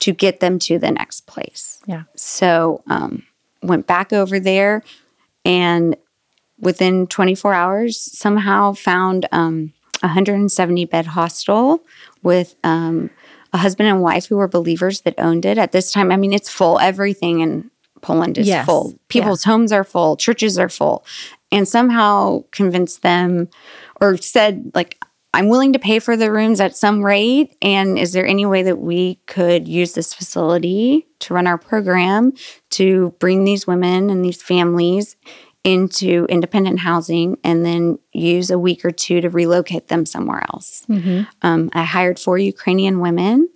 [0.00, 1.80] to get them to the next place.
[1.86, 2.02] Yeah.
[2.16, 3.22] So um,
[3.62, 4.82] went back over there
[5.44, 5.96] and
[6.58, 11.84] within 24 hours somehow found um, a 170 bed hostel
[12.22, 13.10] with um,
[13.52, 15.56] a husband and wife who were believers that owned it.
[15.58, 16.78] At this time i mean it's full.
[16.80, 18.66] Everything in poland is Yes.
[18.66, 18.98] full.
[19.08, 20.16] People's homes are full.
[20.16, 21.04] Churches are full.
[21.52, 23.48] And somehow convinced them
[24.00, 24.98] or said like
[25.34, 28.62] i'm willing to pay for the rooms at some rate and is there any way
[28.62, 32.32] that we could use this facility to run our program
[32.70, 35.16] to bring these women and these families
[35.64, 40.84] into independent housing and then use a week or two to relocate them somewhere else.
[41.42, 43.48] Um, I hired four Ukrainian women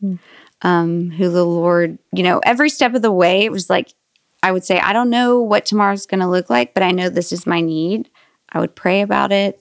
[0.62, 3.92] um, who the Lord, you know, every step of the way, it was like,
[4.40, 7.08] I would say, I don't know what tomorrow's going to look like, but I know
[7.08, 8.08] this is my need.
[8.52, 9.60] I would pray about it,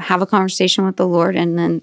[0.00, 1.82] have a conversation with the Lord, and then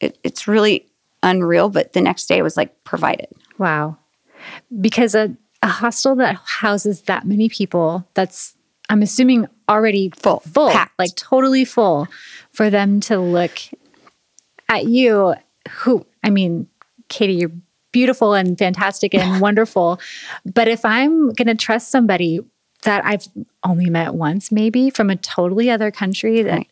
[0.00, 0.86] it, it's really
[1.22, 1.68] unreal.
[1.68, 3.28] But the next day it was like provided.
[3.58, 3.98] Wow.
[4.80, 8.54] Because a, a hostel that houses that many people, that's,
[8.88, 10.98] I'm assuming already Full, full, packed.
[10.98, 12.06] like totally full,
[12.52, 13.58] for them to look
[14.68, 15.34] at you,
[15.70, 16.68] who, I mean,
[17.08, 17.52] Katie, you're
[17.92, 19.98] beautiful and fantastic and wonderful.
[20.44, 22.40] But if I'm going to trust somebody
[22.84, 23.26] that I've
[23.64, 26.70] only met once, maybe from a totally other country, that Right.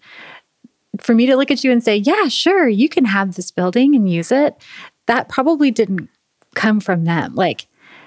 [1.01, 3.95] For me to look at you and say, yeah, sure, you can have this building
[3.95, 4.55] and use it,
[5.07, 6.09] that probably didn't
[6.55, 7.35] come from them.
[7.35, 7.67] Like,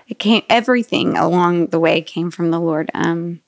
[0.09, 2.89] it came everything along the way came from the lord.
[2.93, 3.41] Um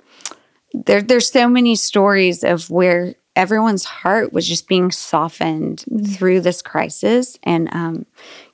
[0.73, 6.61] there there's so many stories of where everyone's heart was just being softened through this
[6.61, 7.37] crisis.
[7.43, 8.05] And um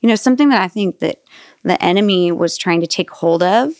[0.01, 1.21] you know something that i think that
[1.63, 3.73] the enemy was trying to take hold of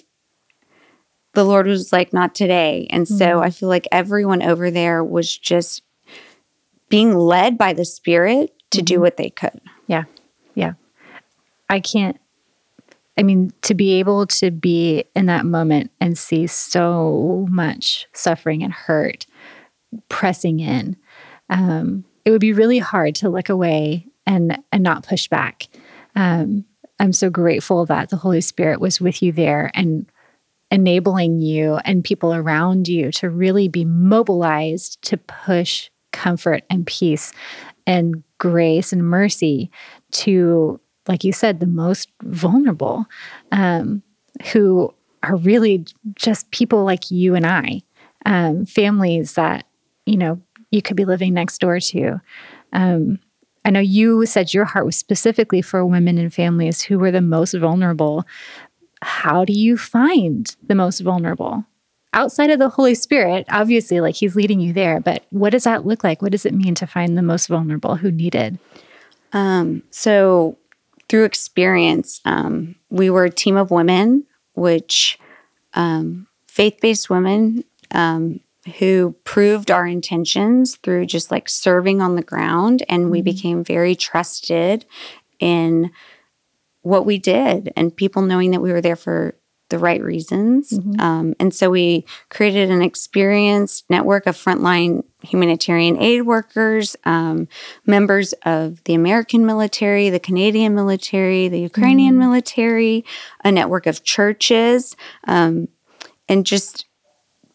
[1.34, 2.88] the lord was like not today.
[2.90, 5.82] And so i feel like everyone over there was just
[6.90, 10.04] being led by the spirit to do what they could yeah,
[10.56, 10.74] yeah.
[11.70, 12.20] I can't
[13.18, 18.62] I mean, to be able to be in that moment and see so much suffering
[18.62, 19.26] and hurt
[20.08, 20.98] pressing in,
[21.50, 25.68] um, it would be really hard to look away and and not push back.
[26.16, 26.66] Um,
[27.00, 30.06] I'm so grateful that the Holy Spirit was with you there and
[30.70, 37.32] enabling you and people around you to really be mobilized to push comfort and peace
[37.86, 39.70] and grace and mercy
[40.12, 43.06] to, like you said, the most vulnerable,
[43.52, 44.02] um,
[44.52, 47.82] who are really just people like you and I,
[48.26, 49.66] um, families that,
[50.06, 52.20] you know, you could be living next door to.
[52.74, 53.20] Um,
[53.64, 57.22] I know you said your heart was specifically for women and families who were the
[57.22, 58.26] most vulnerable.
[59.02, 61.66] How do you find the most vulnerable?
[62.18, 65.86] Outside of the Holy Spirit, obviously, like He's leading you there, but what does that
[65.86, 66.20] look like?
[66.20, 68.58] What does it mean to find the most vulnerable who needed?
[69.34, 70.58] Um, so,
[71.10, 75.20] through experience, um, we were a team of women, which
[75.76, 78.40] um, faith based women um,
[78.80, 82.82] who proved our intentions through just like serving on the ground.
[82.90, 83.26] And we mm-hmm.
[83.26, 84.86] became very trusted
[85.40, 85.92] in
[86.82, 89.36] what we did and people knowing that we were there for
[89.70, 90.72] the right reasons.
[90.72, 91.00] Mm-hmm.
[91.00, 97.48] Um, and so we created an experienced network of frontline humanitarian aid workers, um,
[97.86, 102.20] members of the American military, the Canadian military, the Ukrainian mm-hmm.
[102.20, 103.06] military,
[103.44, 105.68] a network of churches, um,
[106.30, 106.86] and just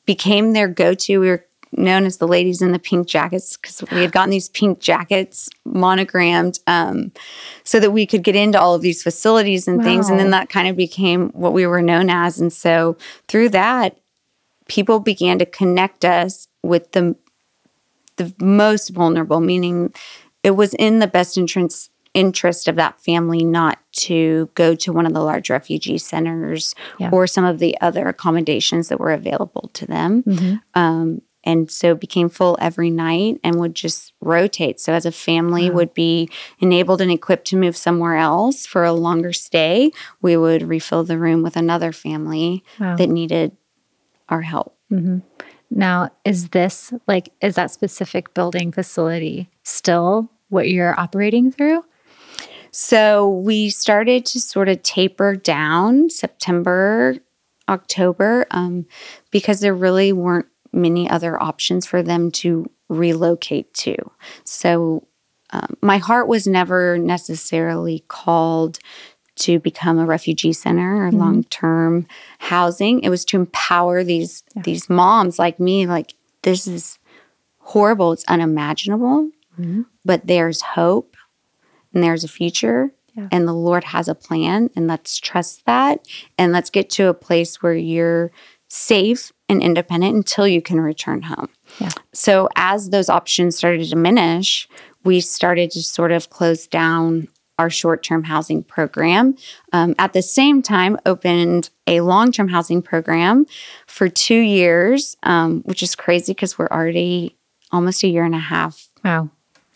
[0.07, 1.19] became their go to.
[1.19, 4.49] We were known as the ladies in the pink jackets because we had gotten these
[4.51, 7.13] pink jackets monogrammed um,
[7.65, 9.85] so that we could get into all of these facilities and wow.
[9.85, 10.09] things.
[10.09, 12.41] And then that kind of became what we were known as.
[12.41, 12.97] And so
[13.29, 13.99] through that,
[14.69, 17.17] people began to connect us with the
[18.17, 19.93] the most vulnerable, meaning
[20.43, 25.07] it was in the best interest interest of that family not to go to one
[25.07, 27.09] of the large refugee centers yeah.
[27.11, 30.23] or some of the other accommodations that were available to them.
[30.23, 30.57] Mm-hmm.
[30.75, 35.13] Um, and so it became full every night and would just rotate so as a
[35.13, 35.77] family wow.
[35.77, 36.29] would be
[36.61, 41.19] enabled and equipped to move somewhere else for a longer stay we would refill the
[41.19, 42.97] room with another family wow.
[42.97, 43.57] that needed
[44.29, 45.19] our help mm-hmm.
[45.71, 51.83] now is this like is that specific building facility still what you're operating through
[52.73, 57.17] so we started to sort of taper down September,
[57.69, 58.87] October, um,
[59.31, 63.97] because there really weren't many other options for them to relocate to.
[64.45, 65.07] So
[65.51, 68.79] um, my heart was never necessarily called
[69.35, 71.19] to become a refugee center or mm-hmm.
[71.19, 72.07] long-term
[72.39, 73.01] housing.
[73.01, 74.63] It was to empower these yeah.
[74.63, 75.87] these moms like me.
[75.87, 76.99] Like this is
[77.59, 78.13] horrible.
[78.13, 79.83] It's unimaginable, mm-hmm.
[80.05, 81.17] but there's hope
[81.95, 83.29] and there's a future yeah.
[83.31, 86.07] and the Lord has a plan and let's trust that
[86.39, 88.31] and let's get to a place where you're
[88.69, 91.49] safe and independent until you can return home.
[91.79, 91.91] Yeah.
[92.13, 94.69] So as those options started to diminish,
[95.05, 99.37] we started to sort of close down our short-term housing program.
[99.73, 103.47] Um, at the same time, opened a long-term housing program
[103.87, 107.37] for two years, um, which is crazy because we're already
[107.71, 109.31] almost a year and a half wow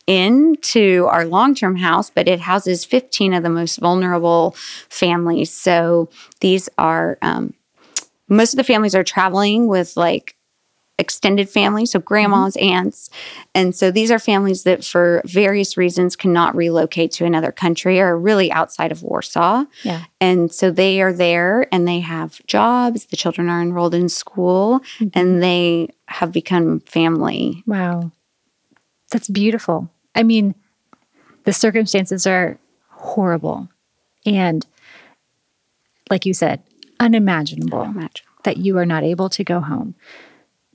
[0.06, 4.54] into our long term house, but it houses 15 of the most vulnerable
[4.88, 5.52] families.
[5.52, 6.08] So
[6.40, 7.54] these are, um,
[8.28, 10.36] most of the families are traveling with like
[10.98, 12.74] extended families, so grandmas, mm-hmm.
[12.74, 13.10] aunts.
[13.54, 18.18] And so these are families that, for various reasons, cannot relocate to another country or
[18.18, 19.64] really outside of Warsaw.
[19.82, 20.04] Yeah.
[20.20, 24.80] And so they are there and they have jobs, the children are enrolled in school,
[24.98, 25.08] mm-hmm.
[25.12, 27.62] and they have become family.
[27.66, 28.10] Wow.
[29.10, 29.90] That's beautiful.
[30.14, 30.54] I mean,
[31.44, 32.58] the circumstances are
[32.88, 33.68] horrible.
[34.24, 34.66] And
[36.10, 36.62] like you said,
[37.00, 39.94] unimaginable, unimaginable that you are not able to go home.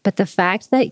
[0.03, 0.91] But the fact that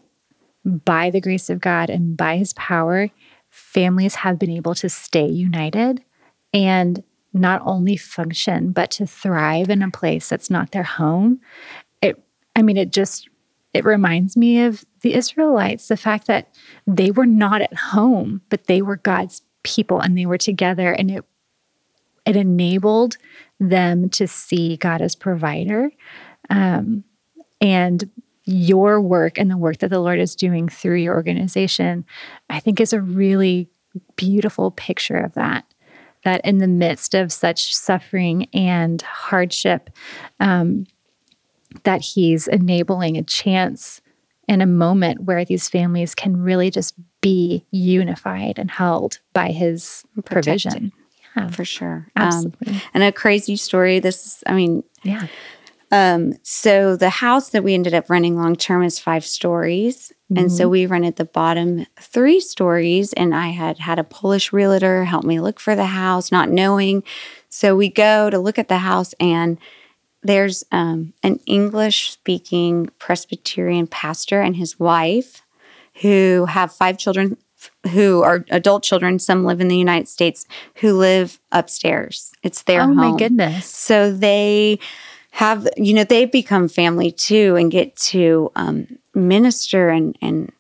[0.65, 3.09] by the grace of God and by his power,
[3.49, 6.03] families have been able to stay united
[6.53, 11.39] and not only function, but to thrive in a place that's not their home.
[12.01, 12.21] It,
[12.55, 13.29] I mean, it just
[13.73, 16.55] it reminds me of the Israelites, the fact that
[16.87, 21.11] they were not at home, but they were God's people and they were together and
[21.11, 21.25] it
[22.25, 23.17] it enabled
[23.59, 25.91] them to see God as provider.
[26.49, 27.03] Um,
[27.61, 28.09] and
[28.45, 32.05] your work and the work that the Lord is doing through your organization,
[32.49, 33.69] I think is a really
[34.15, 35.65] beautiful picture of that.
[36.23, 39.89] That in the midst of such suffering and hardship,
[40.39, 40.85] um,
[41.83, 44.01] that he's enabling a chance
[44.47, 50.03] in a moment where these families can really just be unified and held by his
[50.25, 50.91] provision.
[51.35, 51.49] Yeah.
[51.49, 52.07] for sure.
[52.15, 52.73] Absolutely.
[52.73, 53.99] Um, and a crazy story.
[53.99, 55.27] This is, I mean, Yeah.
[55.91, 60.11] um, so the house that we ended up renting long term is five stories.
[60.35, 65.05] And so we rented the bottom three stories, and I had had a Polish realtor
[65.05, 67.01] help me look for the house, not knowing.
[67.49, 69.57] So we go to look at the house, and
[70.21, 75.41] there's um, an English speaking Presbyterian pastor and his wife
[76.03, 77.35] who have five children
[77.91, 79.19] who are adult children.
[79.19, 80.45] Some live in the United States
[80.75, 82.31] who live upstairs.
[82.43, 82.95] It's their Oh home.
[82.95, 83.65] my goodness.
[83.67, 84.79] So they
[85.31, 90.51] have, you know, they've become family too and get to um, minister and, and,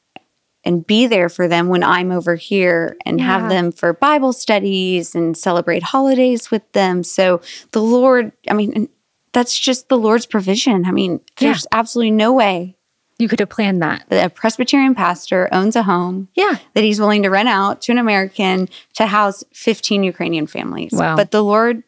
[0.63, 3.25] and be there for them when I'm over here and Yeah.
[3.25, 7.03] have them for Bible studies and celebrate holidays with them.
[7.03, 8.89] So the Lord, I mean,
[9.33, 10.85] that's just the Lord's provision.
[10.85, 11.49] I mean, Yeah.
[11.51, 12.75] there's absolutely no way
[13.19, 14.05] You could have planned that.
[14.09, 16.55] that a Presbyterian pastor owns a home Yeah.
[16.73, 20.91] that he's willing to rent out to an American to house 15 Ukrainian families.
[20.93, 21.15] Wow.
[21.17, 21.83] But the Lord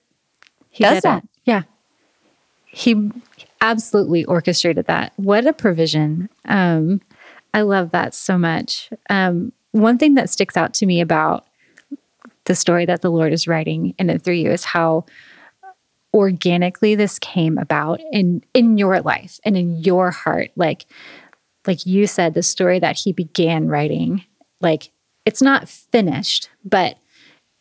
[0.69, 1.23] He Does that.
[1.23, 1.29] it.
[1.45, 1.63] Yeah.
[2.65, 3.11] He
[3.61, 5.13] absolutely orchestrated that.
[5.15, 6.29] What a provision.
[6.45, 7.01] Um,
[7.53, 8.89] I love that so much.
[9.09, 11.45] Um, one thing that sticks out to me about
[12.45, 15.05] the story that the Lord is writing in and through you is how
[16.13, 20.51] organically this came about in in your life and in your heart.
[20.57, 20.85] Like
[21.67, 24.23] like you said, the story that he began writing,
[24.59, 24.91] like
[25.25, 26.97] it's not finished, but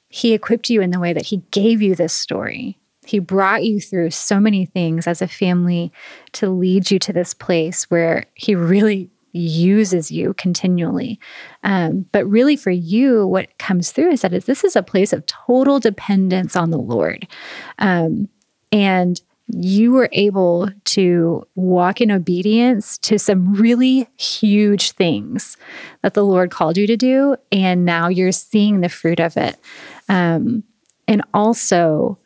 [0.08, 2.78] he equipped you in the way that he gave you this story.
[3.06, 5.92] He brought you through so many things as a family
[6.32, 11.18] to lead you to this place where he really uses you continually.
[11.62, 15.12] Um, but really, for you, what comes through is that is this is a place
[15.12, 17.26] of total dependence on the Lord.
[17.78, 18.28] Um,
[18.72, 19.20] and
[19.52, 25.56] you were able to walk in obedience to some really huge things
[26.02, 27.36] that the Lord called you to do.
[27.52, 29.58] And now you're seeing the fruit of it.
[30.08, 30.64] Um,
[31.08, 32.18] and also,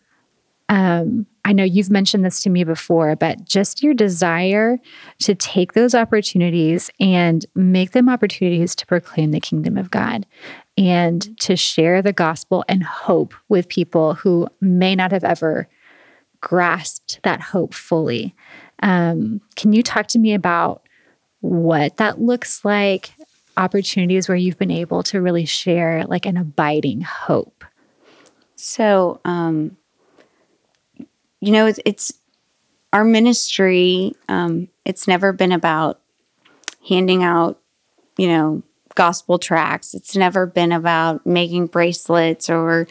[0.69, 4.79] um, I know you've mentioned this to me before, but just your desire
[5.21, 10.27] to take those opportunities and make them opportunities to proclaim the kingdom of God
[10.79, 15.69] and to share the gospel and hope with people who may not have ever
[16.45, 18.35] grasped that hope fully.
[18.83, 20.83] Um, can you talk to me about
[21.41, 23.13] what that looks like?
[23.57, 27.65] Opportunities where you've been able to really share like an abiding hope.
[28.57, 29.79] So, um,
[31.41, 32.13] you know, it's, it's
[32.93, 34.13] our ministry.
[34.29, 36.01] Um, it's never been about
[36.87, 37.59] handing out,
[38.19, 38.63] you know,
[38.95, 39.95] gospel tracts.
[39.95, 42.87] It's never been about making bracelets or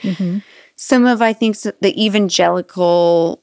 [0.76, 3.43] some of, I think, the evangelical.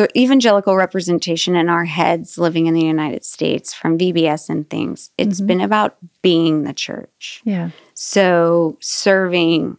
[0.00, 5.10] The evangelical representation in our heads living in the United States from VBS and things,
[5.18, 7.42] It's been about being the church.
[7.44, 7.68] Yeah.
[7.92, 9.76] So serving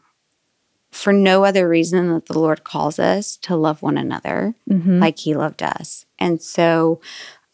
[0.92, 4.54] for no other reason that the Lord calls us to love one another
[5.00, 6.06] like He loved us.
[6.20, 7.02] And so,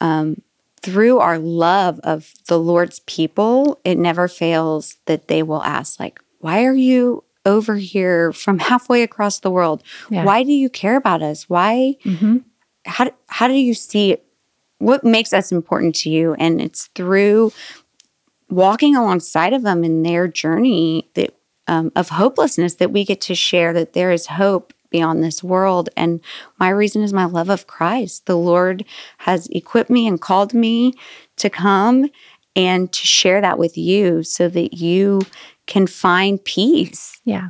[0.02, 0.42] um,
[0.82, 6.20] through our love of the Lord's people, it never fails that they will ask, like,
[6.40, 9.84] why are you over here from halfway across the world?
[10.10, 10.26] Yeah.
[10.26, 11.48] Why do you care about us?
[11.48, 11.96] Why?
[12.04, 12.44] Mhm.
[12.88, 14.18] How, how do you see?
[14.80, 16.36] What makes us important to you?
[16.36, 17.52] And it's through
[18.50, 21.34] walking alongside of them in their journey that
[21.68, 25.90] um, of hopelessness that we get to share that there is hope beyond this world.
[25.98, 26.22] And
[26.60, 28.26] my reason is my love of Christ.
[28.26, 28.86] The Lord
[29.18, 30.94] has equipped me and called me
[31.36, 32.10] to come
[32.56, 35.22] and to share that with you so that you
[35.66, 37.50] can find peace Yeah.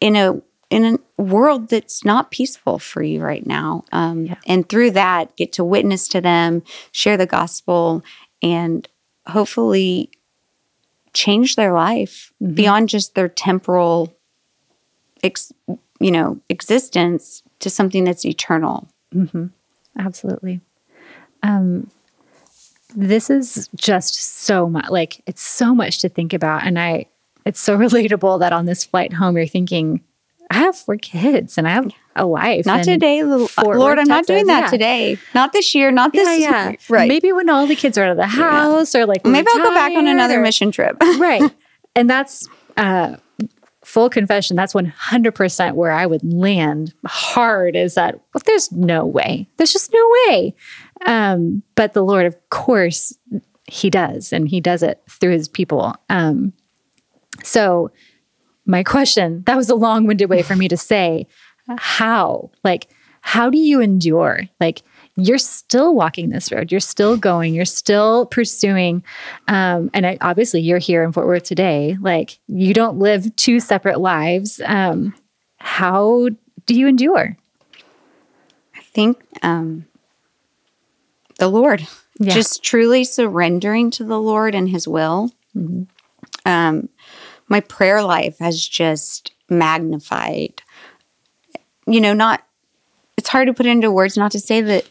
[0.00, 0.84] in a in
[1.18, 4.34] a world that's not peaceful for you right now um, Yeah.
[4.46, 8.02] and through that get to witness to them share the gospel
[8.42, 8.86] and
[9.26, 10.10] hopefully
[11.14, 14.14] change their life beyond just their temporal
[15.22, 15.52] ex,
[16.00, 18.88] you know existence to something that's eternal
[19.98, 20.60] Absolutely.
[21.42, 21.90] Um,
[22.94, 26.64] this is just so much like it's so much to think about.
[26.66, 27.06] And I,
[27.44, 30.02] it's so relatable that on this flight home, you're thinking,
[30.50, 32.66] I have four kids and I have a life.
[32.66, 34.70] not today Fort lord i'm not doing that yeah.
[34.70, 36.76] today not this year not this Yeah, yeah.
[36.88, 39.62] right Maybe when all the kids are out of the house or like maybe i'll
[39.62, 41.42] go back on another or- mission trip right.
[41.94, 43.16] And that's uh,
[43.84, 44.54] full confession.
[44.56, 49.48] That's 100% where I would land hard is that, well, there's no way.
[49.56, 50.54] There's just no way.
[51.06, 53.16] Um, but the Lord, of course,
[53.66, 55.94] He does, and He does it through His people.
[56.08, 56.52] Um,
[57.42, 57.90] so,
[58.68, 61.26] my question that was a long winded way for me to say,
[61.78, 62.50] how?
[62.62, 62.86] Like,
[63.20, 64.42] how do you endure?
[64.60, 64.82] Like,
[65.16, 66.70] you're still walking this road.
[66.70, 67.52] You're still going.
[67.54, 69.02] You're still pursuing.
[69.48, 71.96] Um, and I, obviously, you're here in Fort Worth today.
[72.00, 74.60] Like, you don't live two separate lives.
[74.64, 75.12] Um,
[75.56, 76.28] how
[76.66, 77.36] do you endure?
[78.76, 79.86] I think um,
[81.38, 81.86] the Lord,
[82.20, 82.32] Yeah.
[82.34, 85.32] just truly surrendering to the Lord and His will.
[86.46, 86.88] Um,
[87.48, 90.62] my prayer life has just magnified.
[91.86, 92.42] You know, not,
[93.16, 94.88] it's hard to put into words, not to say that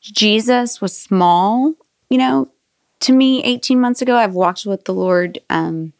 [0.00, 1.74] Jesus was small,
[2.10, 2.50] you know,
[3.00, 4.16] to me 18 months ago.
[4.16, 5.92] I've walked with the Lord um,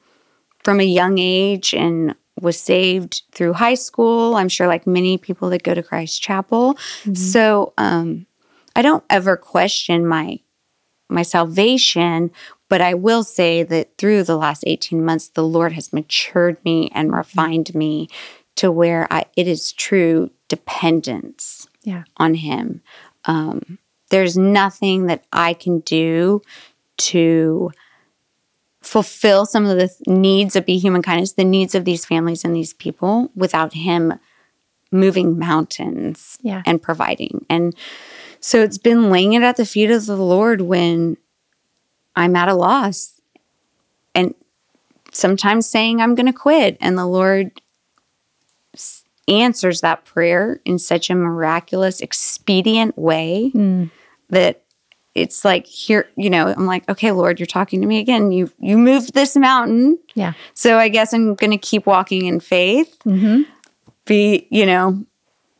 [0.64, 4.36] from a young age and was saved through high school.
[4.36, 6.76] I'm sure, like many people that go to Christ Chapel.
[7.14, 8.26] So um,
[8.74, 10.40] I don't ever question my
[11.08, 12.32] my salvation,
[12.68, 16.90] but I will say that through the last 18 months, the Lord has matured me
[16.94, 18.08] and refined me
[18.56, 22.04] to where I, it is true dependence Yeah.
[22.16, 22.80] on Him.
[23.26, 23.78] Um,
[24.10, 26.42] there's nothing that I can do
[26.98, 27.70] to
[28.82, 32.44] fulfill some of the th- needs of Be Human Kindness, the needs of these families
[32.44, 34.14] and these people without Him
[34.92, 36.62] moving mountains Yeah.
[36.64, 37.44] and providing.
[37.50, 37.74] And
[38.38, 41.16] so it's been laying it at the feet of the Lord when
[42.16, 43.20] I'm at a loss
[44.14, 44.34] and
[45.12, 46.76] sometimes saying I'm going to quit.
[46.80, 47.60] And the Lord
[48.74, 53.50] s- answers that prayer in such a miraculous, expedient way
[54.30, 54.62] that
[55.14, 58.32] it's like here, you know, I'm like, okay, Lord, you're talking to me again.
[58.32, 59.98] You you moved this mountain.
[60.14, 60.34] Yeah.
[60.54, 62.98] So I guess I'm going to keep walking in faith.
[63.06, 63.42] Mm-hmm.
[64.04, 65.04] Be, you know,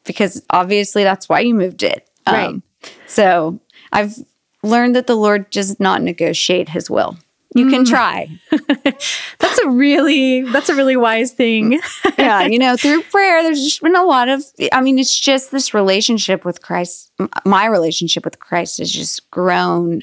[0.04, 2.08] because obviously that's why you moved it.
[2.26, 2.62] Um, Right.
[3.06, 3.58] So
[3.92, 4.14] I've
[4.62, 7.16] learned that the Lord does not negotiate his will.
[7.54, 8.28] You can try.
[8.50, 11.80] That's a really that's a really wise thing.
[12.18, 15.52] yeah, you know, through prayer, there's just been a lot of, I mean, it's just
[15.52, 17.12] this relationship with Christ.
[17.46, 20.02] My relationship with Christ has just grown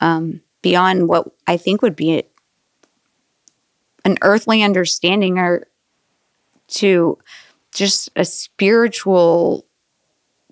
[0.00, 2.24] um, beyond what I think would be
[4.04, 5.68] an earthly understanding or
[6.68, 7.18] to
[7.72, 9.64] just a spiritual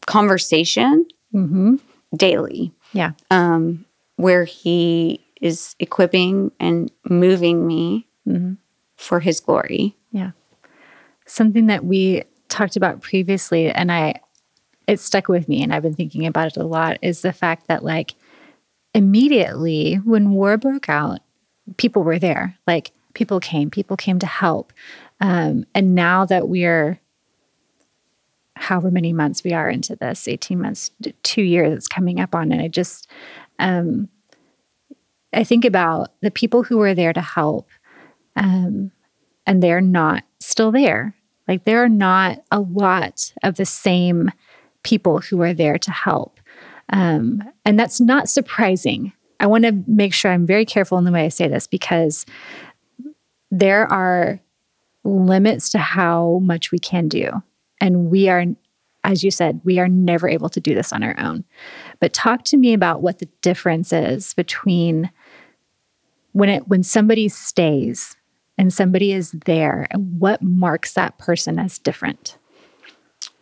[0.07, 1.77] conversation mm-hmm.
[2.17, 3.13] daily Yeah.
[3.31, 3.85] um,
[4.17, 8.09] where he is equipping and moving me
[8.97, 9.97] for his glory.
[10.11, 10.33] Yeah.
[11.27, 14.21] Something that we talked about previously and I
[14.87, 17.69] it stuck with me and I've been thinking about it a lot is the fact
[17.69, 18.15] that like
[18.95, 21.21] immediately when war broke out,
[21.77, 22.57] people were there.
[22.67, 24.73] Like people came, people came to help.
[25.21, 27.01] Um, and now that we're
[28.59, 30.91] however many months we are into this 18 months
[31.23, 33.09] two years it's coming up on and i just
[33.59, 34.09] um
[35.33, 37.69] i think about the people who were there to help
[38.37, 38.91] um
[39.47, 41.15] and they're not still there
[41.47, 44.31] like there are not a lot of the same
[44.83, 46.39] people who are there to help
[46.93, 51.13] um and that's not surprising i want to make sure i'm very careful in the
[51.13, 52.27] way i say this because
[53.51, 54.41] there are
[55.05, 57.43] limits to how much we can do.
[57.81, 58.45] And we are,
[59.05, 61.45] as you said, we are never able to do this on our own.
[62.01, 65.11] But talk to me about what the difference is between
[66.33, 68.17] when it when somebody stays
[68.57, 72.37] and somebody is there and what marks that person as different.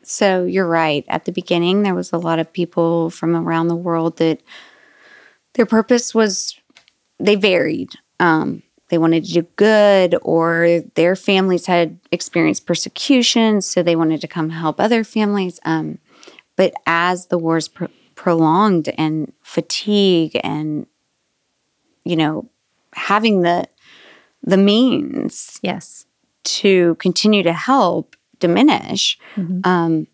[0.02, 1.04] So you're right.
[1.08, 4.40] At the beginning, there was a lot of people from around the world that
[5.54, 6.56] their purpose was,
[7.18, 7.90] they varied.
[8.20, 14.20] Um, they wanted to do good, or their families had experienced persecution, so they wanted
[14.20, 15.58] to come help other families.
[15.64, 15.98] Um,
[16.56, 20.86] but as the wars pr- prolonged and fatigue and,
[22.04, 22.48] you know,
[22.94, 23.66] having the
[24.42, 26.06] the means Yes.
[26.44, 29.18] to continue to help diminish,
[29.64, 30.06] um,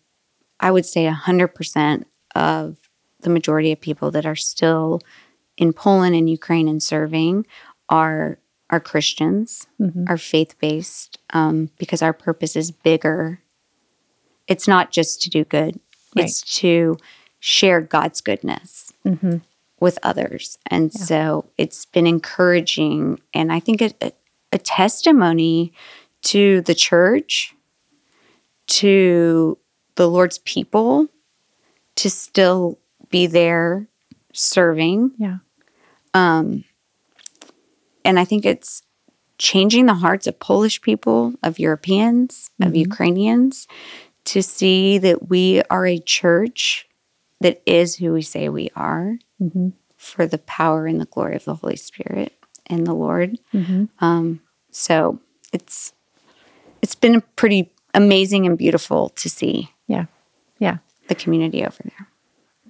[0.59, 2.05] I would say 100%
[2.35, 2.77] of
[3.19, 5.01] the majority of people that are still
[5.57, 7.45] in Poland and Ukraine and serving
[7.89, 8.39] are
[8.73, 10.05] are Christians, mm-hmm.
[10.07, 13.39] are faith based, um, because our purpose is bigger.
[14.47, 15.79] It's not just to do good;
[16.15, 16.97] it's to
[17.39, 19.37] share God's goodness mm-hmm.
[19.79, 24.11] with others, and so it's been encouraging, and I think it, a,
[24.51, 25.71] a testimony
[26.23, 27.53] to the church,
[28.67, 29.59] to
[29.93, 31.09] the Lord's people,
[31.97, 32.79] to still
[33.11, 33.87] be there
[34.33, 35.11] serving.
[35.19, 35.37] Yeah.
[36.15, 36.63] Um,
[38.05, 38.83] And I think it's
[39.37, 42.75] changing the hearts of Polish people, of Europeans, of mm-hmm.
[42.77, 43.67] Ukrainians
[44.25, 46.87] to see that we are a church
[47.41, 49.69] that is who we say we are mm-hmm.
[49.97, 52.33] for the power and the glory of the Holy Spirit
[52.67, 53.37] and the Lord.
[53.53, 53.85] Mm-hmm.
[53.99, 54.39] Um,
[54.71, 55.19] so
[55.51, 55.93] it's
[56.81, 60.05] it's been pretty amazing and beautiful to see Yeah.
[60.59, 60.77] Yeah.
[61.07, 62.07] the community over there.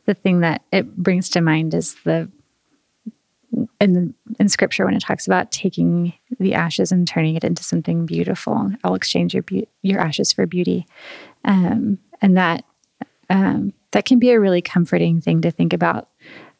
[0.05, 2.29] the thing that it brings to mind is the
[3.79, 8.05] in in scripture when it talks about taking the ashes and turning it into something
[8.05, 8.71] beautiful.
[8.83, 10.85] I'll exchange your be- your ashes for beauty,
[11.45, 12.65] um, and that
[13.29, 16.09] um, that can be a really comforting thing to think about,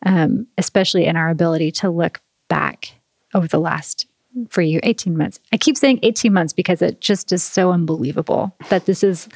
[0.06, 2.96] um, especially in our ability to look back
[3.34, 4.08] over the last
[4.50, 5.39] for you 18 months.
[5.52, 9.30] I keep saying 18 months because it just is so unbelievable that this is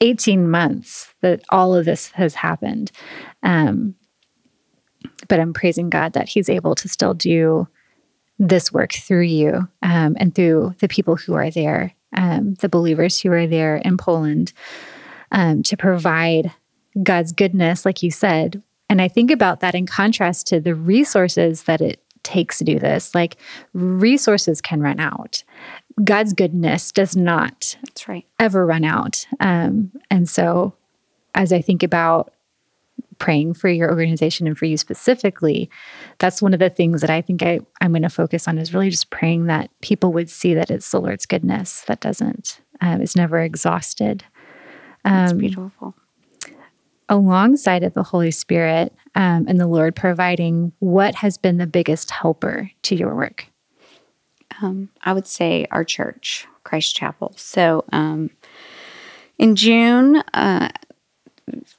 [0.00, 2.90] 18 months that all of this has happened.
[3.42, 3.94] Um,
[5.28, 7.68] but I'm praising God that He's able to still do
[8.38, 13.20] this work through you um, and through the people who are there, um, the believers
[13.20, 14.52] who are there in Poland,
[15.30, 16.52] um, to provide
[17.02, 18.62] God's goodness, like you said.
[18.90, 22.78] And I think about that in contrast to the resources that it takes to do
[22.78, 23.14] this.
[23.14, 23.36] Like
[23.72, 25.42] resources can run out.
[26.02, 28.26] God's goodness does not That's right.
[28.38, 29.26] ever run out.
[29.40, 30.74] Um, and so,
[31.34, 32.31] as I think about
[33.22, 35.70] praying for your organization and for you specifically,
[36.18, 38.74] that's one of the things that I think I, I'm going to focus on is
[38.74, 43.00] really just praying that people would see that it's the Lord's goodness that doesn't, um,
[43.00, 44.24] is never exhausted.
[45.04, 45.94] That's beautiful.
[47.08, 52.10] Alongside of the Holy Spirit um, and the Lord providing, what has been the biggest
[52.10, 53.46] helper to your work?
[54.60, 57.34] Um, I would say our church, Christ Chapel.
[57.36, 58.30] So um,
[59.38, 60.70] in June, uh,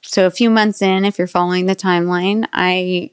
[0.02, 3.10] so a few months in, if you're following the timeline, I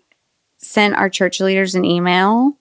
[0.57, 2.57] sent our church leaders an email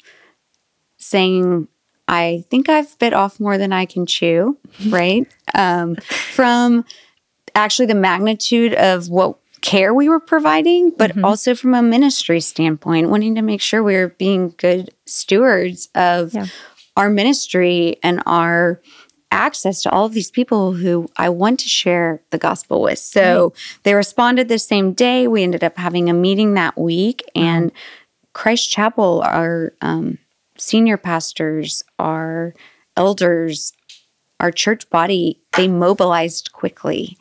[0.99, 1.69] saying,
[2.09, 5.27] I think I've bit off more than I can chew, right?
[5.55, 6.85] um, from
[7.55, 13.11] actually the magnitude of what care we were providing, but also from a ministry standpoint,
[13.11, 16.47] wanting to make sure we were being good stewards of Yeah.
[16.97, 18.81] our ministry and our
[19.31, 22.99] access to all of these people who I want to share the gospel with.
[22.99, 23.53] So
[23.85, 25.29] they responded the same day.
[25.29, 27.71] We ended up having a meeting that week, and
[28.33, 30.19] Christ Chapel, our um,
[30.59, 32.55] senior pastors, our
[32.97, 33.73] elders,
[34.41, 37.17] our church body, they mobilized quickly.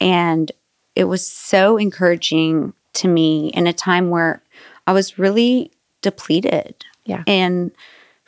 [0.00, 0.52] And
[0.94, 4.42] it was so encouraging to me in a time where
[4.86, 5.70] I was really
[6.02, 7.22] depleted Yeah.
[7.26, 7.70] and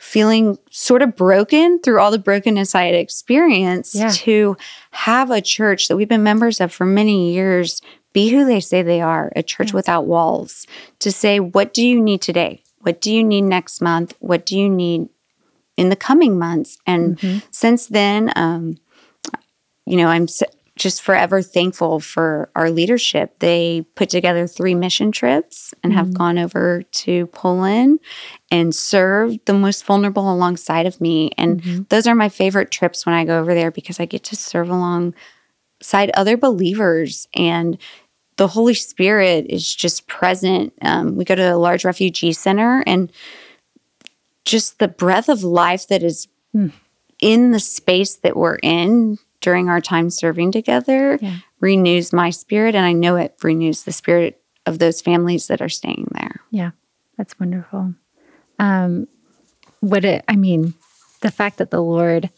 [0.05, 4.09] feeling sort of broken through all the brokenness I had experienced Yeah.
[4.09, 4.55] to
[4.91, 7.81] have a church that we've been members of for many years
[8.13, 10.67] be who they say they are a church without walls
[10.99, 12.61] to say, what do you need today?
[12.81, 14.13] What do you need next month?
[14.19, 15.09] What do you need
[15.75, 16.77] in the coming months?
[16.85, 17.19] And
[17.51, 18.77] since then, um,
[19.85, 20.27] you know, I'm
[20.75, 23.39] just forever thankful for our leadership.
[23.39, 26.15] They put together three mission trips and have mm-hmm.
[26.15, 27.99] gone over to Poland
[28.51, 31.31] and served the most vulnerable alongside of me.
[31.37, 31.83] And mm-hmm.
[31.89, 34.69] those are my favorite trips when I go over there because I get to serve
[34.69, 37.77] alongside other believers and
[38.37, 40.73] the Holy Spirit is just present.
[40.81, 43.09] Um, we go to a large refugee center and
[44.43, 46.67] just the breath of life that is hmm.
[47.21, 51.37] in the space that we're in during our time serving together Yeah.
[51.59, 52.73] renews my spirit.
[52.73, 56.41] And I know it renews the spirit of those families that are staying there.
[56.49, 56.71] Yeah,
[57.15, 57.93] that's wonderful.
[58.57, 59.07] Um,
[59.81, 60.73] what it, I mean,
[61.21, 62.31] the fact that the Lord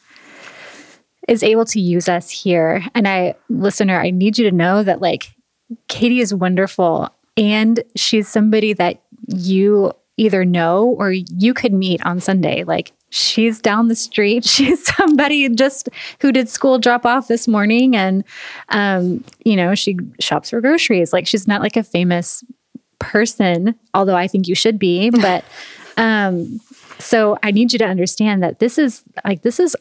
[1.29, 4.99] is able to use us here, and I, listener, I need you to know that
[5.01, 5.31] like
[5.87, 12.19] Katie is wonderful, and she's somebody that you either know or you could meet on
[12.19, 12.63] Sunday.
[12.65, 14.45] Like she's down the street.
[14.57, 15.89] She's somebody just
[16.21, 18.23] who did school drop off this morning, and
[18.69, 21.13] um, you know she shops for groceries.
[21.13, 22.43] Like she's not like a famous
[22.99, 25.11] person, although I think you should be.
[25.21, 25.43] But
[25.97, 26.59] um,
[26.99, 29.75] so I need you to understand that this is like this is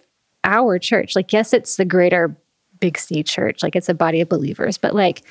[0.44, 1.16] our church.
[1.16, 2.36] Like, yes, it's the greater
[2.80, 5.22] Big C church, like it's a body of believers, but like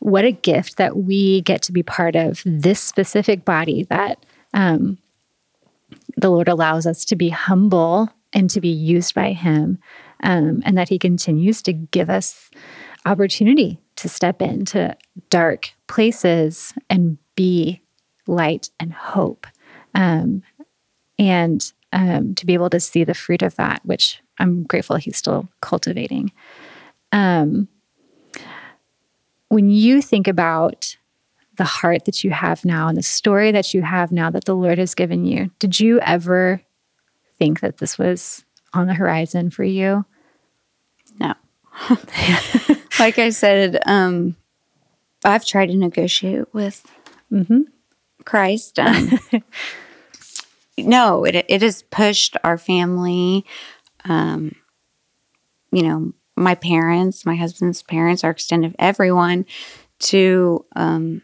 [0.00, 4.98] what a gift that we get to be part of this specific body that um,
[6.16, 9.78] the Lord allows us to be humble and to be used by Him,
[10.22, 12.50] um, and that He continues to give us
[13.04, 14.96] opportunity to step into
[15.30, 17.82] dark places and be
[18.26, 19.46] light and hope,
[19.94, 20.42] um,
[21.18, 25.16] and um, to be able to see the fruit of that, which I'm grateful He's
[25.16, 26.32] still cultivating.
[27.10, 27.68] Um,
[29.48, 30.96] when you think about
[31.56, 34.56] the heart that you have now and the story that you have now that the
[34.56, 36.62] Lord has given you, did you ever
[37.38, 40.04] think that this was on the horizon for you?
[41.20, 41.34] No.
[42.98, 44.36] like I said, um,
[45.24, 46.84] I've tried to negotiate with
[48.24, 48.78] Christ.
[48.78, 49.18] Um,
[50.78, 53.44] no, it, it has pushed our family,
[54.04, 54.54] um,
[55.70, 59.44] you know, my parents, my husband's parents, our extended everyone
[59.98, 61.22] to um,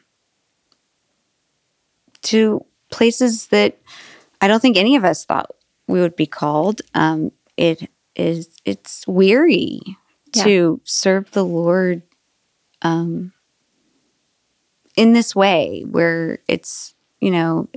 [2.22, 3.78] to places that
[4.40, 5.54] I don't think any of us thought
[5.86, 6.82] we would be called.
[6.94, 9.80] Um, it is it's weary
[10.34, 10.44] Yeah.
[10.44, 12.02] to serve the Lord
[12.82, 13.32] um,
[14.96, 17.68] in this way, where it's you know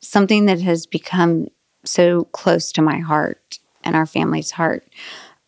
[0.00, 1.48] something that has become
[1.84, 4.86] so close to my heart and our family's heart.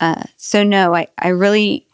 [0.00, 1.86] Uh, so no, I I really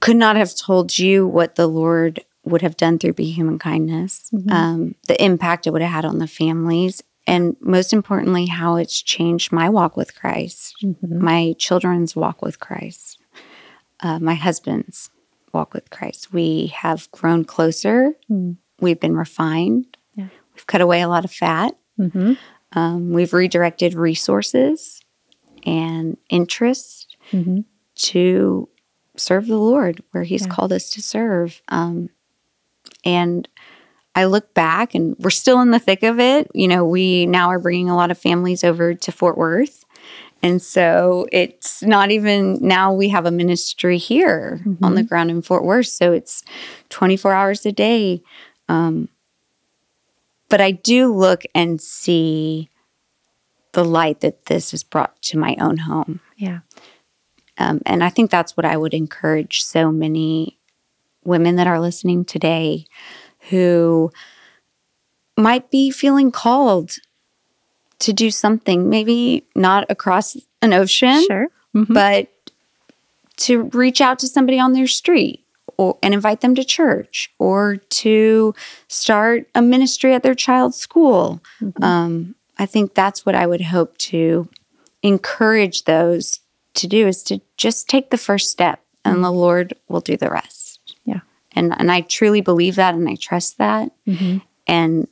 [0.00, 4.30] could not have told you what the Lord would have done through Be Human Kindness,
[4.50, 9.00] um, the impact it would have had on the families, and most importantly, how it's
[9.02, 13.18] changed my walk with Christ, my children's walk with Christ,
[14.00, 15.10] uh, my husband's
[15.52, 16.32] walk with Christ.
[16.32, 18.12] We have grown closer.
[18.80, 19.96] We've been refined.
[20.14, 20.28] Yeah.
[20.54, 21.76] We've cut away a lot of fat.
[21.98, 22.34] Mm-hmm.
[22.72, 25.00] Um, we've redirected resources
[25.64, 27.64] and interest Mhm.
[27.96, 28.68] to
[29.16, 30.52] serve the Lord where He's Yeah.
[30.54, 31.60] called us to serve.
[31.68, 32.10] Um,
[33.04, 33.48] and
[34.14, 36.50] I look back and we're still in the thick of it.
[36.54, 39.84] You know, we now are bringing a lot of families over to Fort Worth.
[40.42, 45.42] And so it's not even now we have a ministry here on the ground in
[45.42, 45.88] Fort Worth.
[45.88, 46.44] So it's
[46.90, 48.22] 24 hours a day.
[48.68, 49.08] Um,
[50.48, 52.70] but I do look and see
[53.72, 56.20] the light that this has brought to my own home.
[56.36, 56.60] Yeah.
[57.58, 60.57] Um, and I think that's what I would encourage so many
[61.24, 62.86] women that are listening today
[63.50, 64.10] who
[65.36, 66.96] might be feeling called
[68.00, 71.48] to do something, maybe not across an ocean, Sure.
[71.74, 71.92] Mhm.
[71.94, 72.28] but
[73.38, 75.44] to reach out to somebody on their street
[75.76, 78.52] or, and invite them to church or to
[78.88, 81.40] start a ministry at their child's school.
[81.82, 84.48] Um, I think that's what I would hope to
[85.02, 86.40] encourage those
[86.74, 90.28] to do is to just take the first step and the Lord will do the
[90.30, 90.67] rest.
[91.58, 93.90] And and I truly believe that and I trust that.
[94.06, 94.42] Mhm.
[94.66, 95.08] And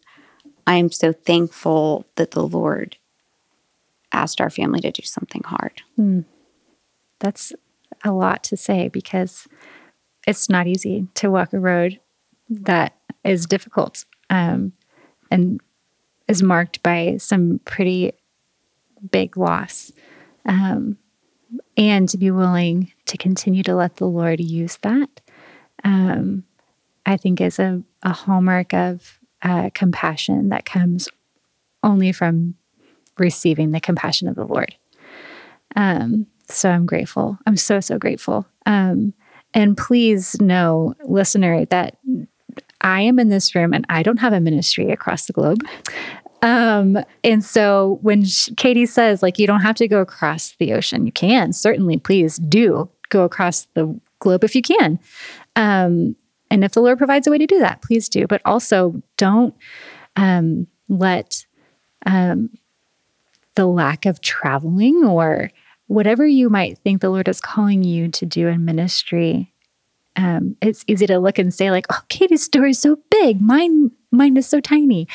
[0.66, 2.96] I am so thankful that the Lord
[4.12, 5.82] asked our family to do something hard.
[7.18, 7.52] That's
[8.04, 9.48] a lot to say because
[10.26, 12.00] it's not easy to walk a road
[12.48, 12.94] that
[13.24, 14.72] is difficult um,
[15.30, 15.60] and
[16.28, 18.12] is marked by some pretty
[19.10, 19.92] big loss.
[20.44, 20.98] Um,
[21.76, 25.20] and to be willing to continue to let the Lord use that,
[25.86, 26.42] um,
[27.06, 31.08] I think is a, a hallmark of uh, compassion that comes
[31.84, 32.56] only from
[33.16, 34.74] receiving the compassion of the Lord.
[35.76, 37.38] Um, so I'm grateful.
[37.46, 38.46] I'm so, so grateful.
[38.66, 39.14] Um,
[39.54, 41.98] and please know, listener, that
[42.80, 45.62] I am in this room and I don't have a ministry across the globe.
[46.42, 50.72] Um, and so when sh- Katie says, like, you don't have to go across the
[50.72, 54.98] ocean, you can certainly, please do go across the globe if you can.
[55.56, 56.16] Um,
[56.50, 58.26] and if the Lord provides a way to do that, please do.
[58.26, 59.54] But also don't
[60.14, 61.44] um, let
[62.04, 62.50] um,
[63.56, 65.50] the lack of traveling or
[65.88, 69.52] whatever you might think the Lord is calling you to do in ministry.
[70.16, 73.40] Um, it's easy to look and say, like, oh, Katie's story is so big.
[73.40, 75.08] Mine, mine is so tiny.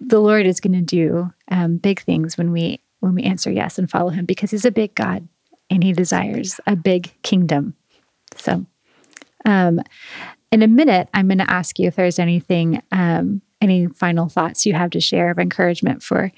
[0.00, 3.78] The Lord is going to do um, big things when we when we answer yes
[3.78, 5.26] and follow Him because He's a big God
[5.68, 7.74] and He desires a big kingdom.
[8.36, 8.66] So,
[9.44, 9.80] um,
[10.52, 14.66] in a minute, I'm going to ask you if there's anything, um, any final thoughts
[14.66, 16.32] you have to share of encouragement for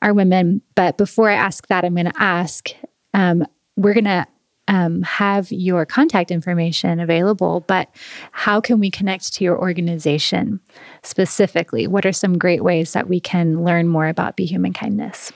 [0.00, 0.62] our women.
[0.74, 2.70] But before I ask that, I'm going to ask
[3.12, 3.44] um,
[3.76, 4.26] we're going to
[4.68, 7.88] um, have your contact information available, but
[8.30, 10.60] how can we connect to your organization
[11.02, 11.88] specifically?
[11.88, 15.32] What are some great ways that we can learn more about Be Human Kindness?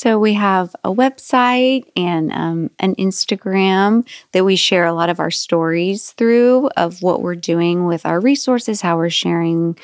[0.00, 5.20] So we have a website and um, an Instagram that we share a lot of
[5.20, 9.78] our stories through of what we're doing with our resources, how we're sharing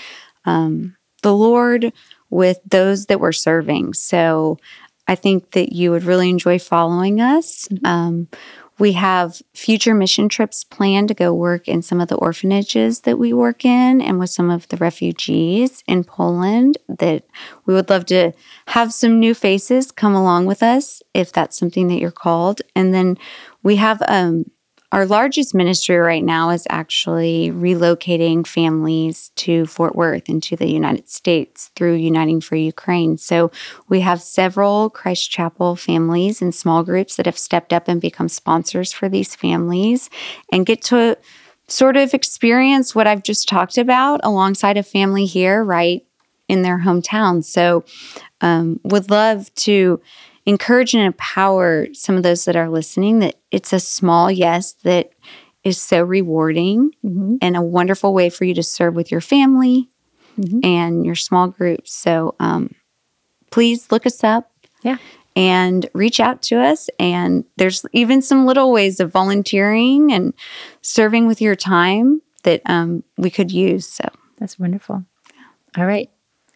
[0.47, 1.93] um, the Lord
[2.31, 3.93] with those that we're serving.
[3.93, 4.57] So
[5.07, 7.69] I think that you would really enjoy following us.
[7.85, 8.29] Um,
[8.79, 13.19] we have future mission trips planned to go work in some of the orphanages that
[13.19, 17.25] we work in and with some of the refugees in Poland that
[17.65, 18.33] we would love to
[18.69, 22.61] have some new faces come along with us if that's something that you're called.
[22.75, 23.17] And then
[23.63, 24.51] we have um,
[24.93, 31.09] our largest ministry right now is actually relocating families to Fort Worth into the United
[31.09, 33.19] States through Uniting for Ukraine.
[33.19, 33.51] So
[33.89, 38.29] we have several Christ Chapel families and small groups that have stepped up and become
[38.29, 40.09] sponsors for these families
[40.53, 41.19] and get to
[41.69, 46.07] sort of experience what I've just talked about alongside a family here, right
[46.49, 47.45] in their hometown.
[47.45, 47.85] So
[48.41, 50.01] um, would love to
[50.47, 55.11] encourage and empower some of those that are listening that it's a small yes that
[55.65, 56.93] is so rewarding
[57.43, 59.91] and a wonderful way for you to serve with your family
[60.63, 61.93] and your small groups.
[61.93, 62.71] So um,
[63.51, 64.99] please look us up Yeah.
[65.35, 66.89] and reach out to us.
[67.01, 70.33] And there's even some little ways of volunteering and
[70.83, 73.89] serving with your time that um, we could use.
[73.89, 74.05] So,
[74.39, 75.05] That's wonderful.
[75.77, 76.11] All right.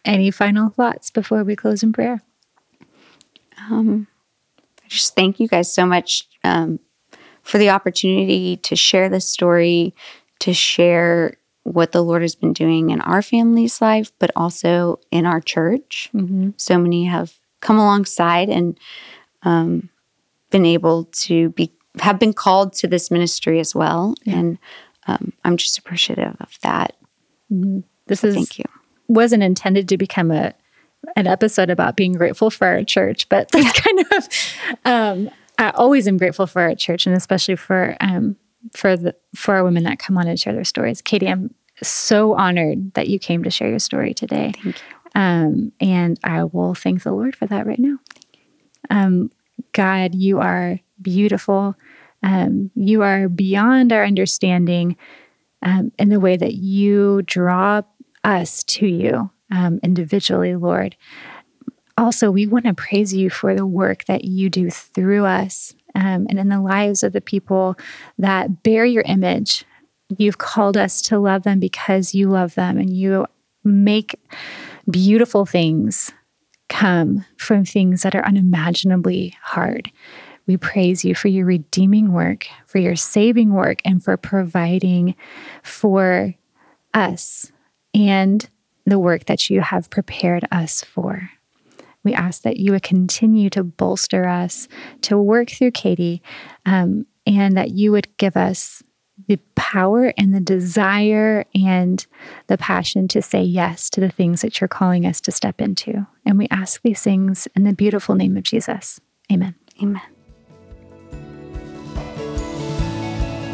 [0.05, 2.21] Any final thoughts before we close in prayer?
[4.83, 6.79] I just thank you guys so much um,
[7.43, 9.93] for the opportunity to share this story,
[10.39, 15.25] to share what the Lord has been doing in our family's life, but also in
[15.25, 16.09] our church.
[16.57, 18.79] So many have come alongside and
[19.43, 19.89] um,
[20.49, 24.57] been able to be have been called to this ministry as well, and
[25.07, 26.95] um, I'm just appreciative of that.
[28.07, 28.65] This is Thank you.
[29.07, 30.53] wasn't intended to become a
[31.15, 34.27] an episode about being grateful for our church, but that's kind of
[34.85, 38.35] um, I always am grateful for our church and especially for um,
[38.73, 41.01] for the for our women that come on and share their stories.
[41.01, 44.53] Katie, I'm so honored that you came to share your story today.
[44.61, 44.95] Thank you.
[45.13, 47.97] Um, and I will thank the Lord for that right now.
[48.89, 49.29] Um,
[49.73, 51.75] God, you are beautiful.
[52.23, 54.95] Um, you are beyond our understanding
[55.63, 57.81] um, in the way that you draw
[58.23, 60.95] us to you um, individually, Lord.
[61.97, 66.25] Also, we want to praise you for the work that you do through us um,
[66.29, 67.75] and in the lives of the people
[68.17, 69.65] that bear your image.
[70.17, 73.27] You've called us to love them because you love them and you
[73.63, 74.19] make
[74.89, 76.11] beautiful things
[76.69, 79.91] come from things that are unimaginably hard.
[80.47, 85.15] We praise you for your redeeming work, for your saving work, and for providing
[85.63, 86.33] for
[86.93, 87.51] us
[87.93, 88.49] and
[88.85, 91.29] the work that you have prepared us for.
[92.03, 94.67] We ask that you would continue to bolster us,
[95.01, 96.21] to work through Katie,
[96.65, 98.81] um, and that you would give us
[99.27, 102.05] the power and the desire and
[102.47, 106.07] the passion to say yes to the things that you're calling us to step into.
[106.25, 108.99] And we ask these things in the beautiful name of Jesus.
[109.31, 109.55] Amen.
[109.81, 110.01] Amen.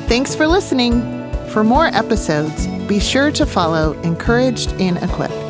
[0.07, 1.01] Thanks for listening.
[1.49, 5.46] For more episodes, be sure to follow Encouraged and Equipped.